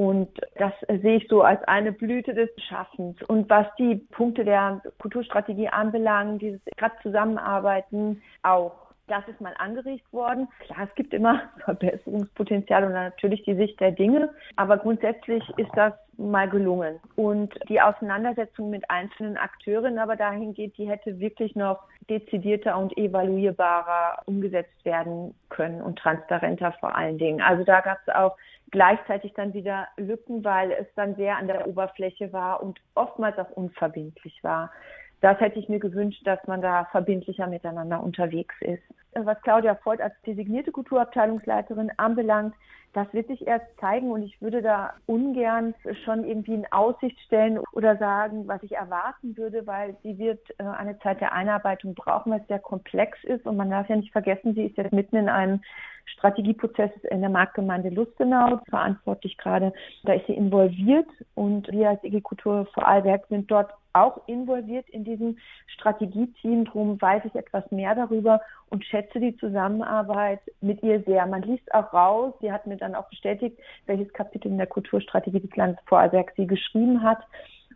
Und 0.00 0.28
das 0.56 0.72
sehe 1.02 1.16
ich 1.16 1.26
so 1.28 1.42
als 1.42 1.60
eine 1.64 1.90
Blüte 1.90 2.32
des 2.32 2.50
Schaffens. 2.68 3.20
Und 3.26 3.50
was 3.50 3.66
die 3.78 3.96
Punkte 3.96 4.44
der 4.44 4.80
Kulturstrategie 4.98 5.68
anbelangt, 5.68 6.40
dieses 6.40 6.60
gerade 6.76 6.94
Zusammenarbeiten 7.02 8.22
auch. 8.44 8.87
Das 9.08 9.26
ist 9.26 9.40
mal 9.40 9.54
angeregt 9.58 10.04
worden. 10.12 10.48
Klar, 10.60 10.86
es 10.88 10.94
gibt 10.94 11.14
immer 11.14 11.40
Verbesserungspotenzial 11.64 12.84
und 12.84 12.92
natürlich 12.92 13.42
die 13.44 13.56
Sicht 13.56 13.80
der 13.80 13.92
Dinge. 13.92 14.30
Aber 14.56 14.76
grundsätzlich 14.76 15.42
ist 15.56 15.70
das 15.74 15.94
mal 16.18 16.48
gelungen. 16.48 17.00
Und 17.16 17.54
die 17.68 17.80
Auseinandersetzung 17.80 18.70
mit 18.70 18.88
einzelnen 18.90 19.36
Akteuren 19.36 19.98
aber 19.98 20.16
dahin 20.16 20.52
geht, 20.52 20.76
die 20.76 20.88
hätte 20.88 21.18
wirklich 21.20 21.56
noch 21.56 21.80
dezidierter 22.10 22.76
und 22.76 22.96
evaluierbarer 22.96 24.22
umgesetzt 24.26 24.84
werden 24.84 25.34
können 25.48 25.80
und 25.80 25.98
transparenter 25.98 26.72
vor 26.72 26.94
allen 26.94 27.18
Dingen. 27.18 27.40
Also 27.40 27.64
da 27.64 27.80
gab 27.80 27.98
es 28.06 28.14
auch 28.14 28.36
gleichzeitig 28.70 29.32
dann 29.34 29.54
wieder 29.54 29.88
Lücken, 29.96 30.44
weil 30.44 30.72
es 30.72 30.86
dann 30.94 31.14
sehr 31.16 31.36
an 31.38 31.46
der 31.46 31.66
Oberfläche 31.66 32.32
war 32.32 32.62
und 32.62 32.80
oftmals 32.94 33.38
auch 33.38 33.50
unverbindlich 33.50 34.42
war. 34.42 34.70
Das 35.20 35.40
hätte 35.40 35.58
ich 35.58 35.68
mir 35.68 35.80
gewünscht, 35.80 36.22
dass 36.24 36.38
man 36.46 36.62
da 36.62 36.84
verbindlicher 36.92 37.46
miteinander 37.46 38.02
unterwegs 38.02 38.54
ist. 38.60 38.82
Was 39.14 39.40
Claudia 39.42 39.76
Voigt 39.82 40.00
als 40.00 40.14
designierte 40.26 40.70
Kulturabteilungsleiterin 40.70 41.90
anbelangt, 41.96 42.54
das 42.94 43.12
wird 43.12 43.28
sich 43.28 43.46
erst 43.46 43.66
zeigen 43.80 44.10
und 44.10 44.22
ich 44.22 44.40
würde 44.40 44.62
da 44.62 44.94
ungern 45.06 45.74
schon 46.04 46.24
irgendwie 46.24 46.54
in 46.54 46.72
Aussicht 46.72 47.18
stellen 47.20 47.58
oder 47.72 47.96
sagen, 47.96 48.48
was 48.48 48.62
ich 48.62 48.72
erwarten 48.72 49.36
würde, 49.36 49.66
weil 49.66 49.96
sie 50.02 50.18
wird 50.18 50.40
äh, 50.58 50.64
eine 50.64 50.98
Zeit 51.00 51.20
der 51.20 51.32
Einarbeitung 51.32 51.94
brauchen, 51.94 52.32
weil 52.32 52.40
es 52.40 52.48
sehr 52.48 52.58
komplex 52.58 53.22
ist 53.24 53.44
und 53.46 53.56
man 53.56 53.70
darf 53.70 53.88
ja 53.88 53.96
nicht 53.96 54.12
vergessen, 54.12 54.54
sie 54.54 54.64
ist 54.64 54.76
jetzt 54.76 54.92
mitten 54.92 55.16
in 55.16 55.28
einem 55.28 55.60
Strategieprozess 56.06 56.90
in 57.10 57.20
der 57.20 57.28
Marktgemeinde 57.28 57.90
Lustenau 57.90 58.60
verantwortlich 58.70 59.36
gerade. 59.36 59.72
Da 60.04 60.14
ist 60.14 60.26
sie 60.26 60.34
involviert 60.34 61.08
und 61.34 61.68
wir 61.68 61.90
als 61.90 62.02
IG 62.02 62.22
Kultur 62.22 62.66
Vorarlberg 62.72 63.26
sind 63.28 63.50
dort 63.50 63.70
auch 64.02 64.20
involviert 64.26 64.88
in 64.90 65.04
diesem 65.04 65.38
Strategieteam. 65.66 66.64
Darum 66.66 67.00
weiß 67.00 67.24
ich 67.24 67.34
etwas 67.34 67.70
mehr 67.70 67.94
darüber 67.94 68.40
und 68.70 68.84
schätze 68.84 69.20
die 69.20 69.36
Zusammenarbeit 69.36 70.40
mit 70.60 70.82
ihr 70.82 71.02
sehr. 71.02 71.26
Man 71.26 71.42
liest 71.42 71.72
auch 71.74 71.92
raus, 71.92 72.34
sie 72.40 72.52
hat 72.52 72.66
mir 72.66 72.76
dann 72.76 72.94
auch 72.94 73.08
bestätigt, 73.08 73.58
welches 73.86 74.12
Kapitel 74.12 74.48
in 74.48 74.58
der 74.58 74.66
Kulturstrategie 74.66 75.40
des 75.40 75.54
Landes 75.56 75.78
Vorarlberg 75.86 76.32
sie 76.36 76.46
geschrieben 76.46 77.02
hat. 77.02 77.20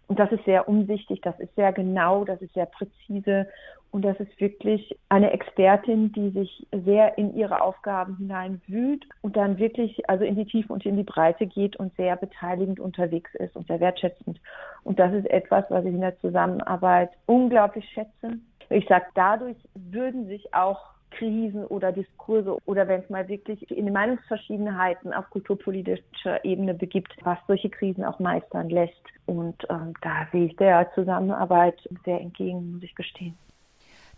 Und 0.09 0.19
das 0.19 0.31
ist 0.33 0.45
sehr 0.45 0.69
umsichtig, 0.69 1.21
das 1.23 1.39
ist 1.41 1.55
sehr 1.55 1.73
genau, 1.73 2.25
das 2.25 2.43
ist 2.43 2.53
sehr 2.55 2.67
präzise 2.67 3.49
und 3.93 4.07
das 4.07 4.19
ist 4.21 4.41
wirklich 4.41 4.99
eine 5.11 5.33
Expertin, 5.33 6.13
die 6.13 6.31
sich 6.31 6.67
sehr 6.73 7.19
in 7.19 7.37
ihre 7.37 7.61
Aufgaben 7.61 8.17
hineinwühlt 8.17 9.05
und 9.21 9.37
dann 9.37 9.59
wirklich 9.59 10.09
also 10.09 10.25
in 10.25 10.35
die 10.35 10.47
Tiefe 10.47 10.73
und 10.73 10.87
in 10.87 10.97
die 10.97 11.03
Breite 11.03 11.47
geht 11.47 11.77
und 11.77 11.95
sehr 11.97 12.17
beteiligend 12.17 12.81
unterwegs 12.81 13.35
ist 13.35 13.55
und 13.55 13.67
sehr 13.67 13.81
wertschätzend. 13.81 14.41
Und 14.83 14.99
das 14.99 15.13
ist 15.13 15.31
etwas, 15.31 15.67
was 15.69 15.85
ich 15.85 15.93
in 15.93 16.01
der 16.01 16.19
Zusammenarbeit 16.21 17.11
unglaublich 17.27 17.87
schätze. 17.91 18.39
Ich 18.71 18.89
sage, 18.89 19.05
dadurch 19.15 19.59
würden 19.75 20.27
sich 20.27 20.55
auch 20.55 20.81
Krisen 21.11 21.67
oder 21.67 21.93
Diskurse 21.93 22.57
oder 22.65 22.89
wenn 22.89 23.03
es 23.03 23.11
mal 23.11 23.29
wirklich 23.29 23.71
in 23.71 23.93
Meinungsverschiedenheiten 23.93 25.13
auf 25.13 25.29
kulturpolitischer 25.29 26.43
Ebene 26.47 26.73
begibt, 26.73 27.15
was 27.25 27.37
solche 27.47 27.69
Krisen 27.69 28.07
auch 28.07 28.19
meistern 28.19 28.71
lässt. 28.71 29.05
Und 29.27 29.67
ähm, 29.69 29.93
da 30.01 30.27
sehe 30.33 30.47
ich 30.47 30.57
der 30.57 30.91
Zusammenarbeit 30.95 31.77
sehr 32.07 32.23
entgegen, 32.23 32.73
muss 32.73 32.83
ich 32.83 32.95
gestehen. 32.95 33.37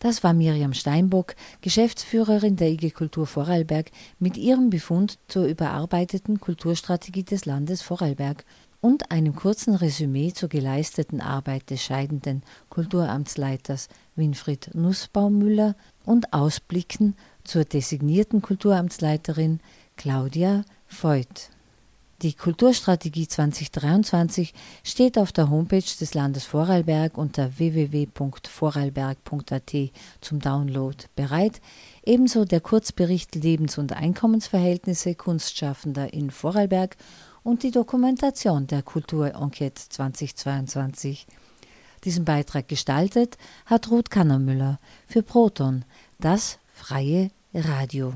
Das 0.05 0.23
war 0.23 0.35
Miriam 0.35 0.75
Steinbock, 0.75 1.35
Geschäftsführerin 1.63 2.57
der 2.57 2.69
IG 2.69 2.91
Kultur 2.91 3.27
Vorarlberg, 3.27 3.91
mit 4.19 4.37
ihrem 4.37 4.69
Befund 4.69 5.19
zur 5.29 5.47
überarbeiteten 5.47 6.41
Kulturstrategie 6.41 7.23
des 7.23 7.47
Landes 7.47 7.81
Vorarlberg 7.81 8.45
und 8.83 9.11
einem 9.11 9.35
kurzen 9.35 9.75
Resümee 9.75 10.35
zur 10.35 10.51
geleisteten 10.51 11.23
Arbeit 11.23 11.71
des 11.71 11.83
scheidenden 11.83 12.43
Kulturamtsleiters 12.69 13.89
Winfried 14.15 14.75
Nussbaumüller 14.75 15.75
und 16.05 16.35
Ausblicken 16.35 17.17
zur 17.43 17.65
designierten 17.65 18.43
Kulturamtsleiterin 18.43 19.61
Claudia 19.97 20.67
Voigt. 20.87 21.54
Die 22.23 22.35
Kulturstrategie 22.35 23.27
2023 23.27 24.55
steht 24.85 25.19
auf 25.19 25.33
der 25.33 25.51
Homepage 25.51 25.81
des 25.81 26.15
Landes 26.15 26.45
Vorarlberg 26.45 27.19
unter 27.19 27.59
www.vorarlberg.at 27.59 29.73
zum 30.21 30.39
Download 30.39 30.97
bereit, 31.17 31.61
ebenso 32.05 32.45
der 32.45 32.61
Kurzbericht 32.61 33.35
Lebens- 33.35 33.79
und 33.79 33.93
Einkommensverhältnisse 33.93 35.17
Kunstschaffender 35.17 36.15
in 36.15 36.31
Vorarlberg 36.31 36.97
und 37.43 37.65
die 37.65 37.73
Dokumentation 37.73 38.69
der 38.69 38.83
Kulturenquete 38.83 39.89
2022. 39.89 41.27
Diesen 42.05 42.25
Beitrag 42.25 42.69
gestaltet 42.69 43.37
hat 43.67 43.91
Ruth 43.91 44.11
Kannermüller 44.11 44.79
für 45.07 45.23
Proton, 45.23 45.85
das 46.21 46.59
freie 46.73 47.31
Radio. 47.53 48.15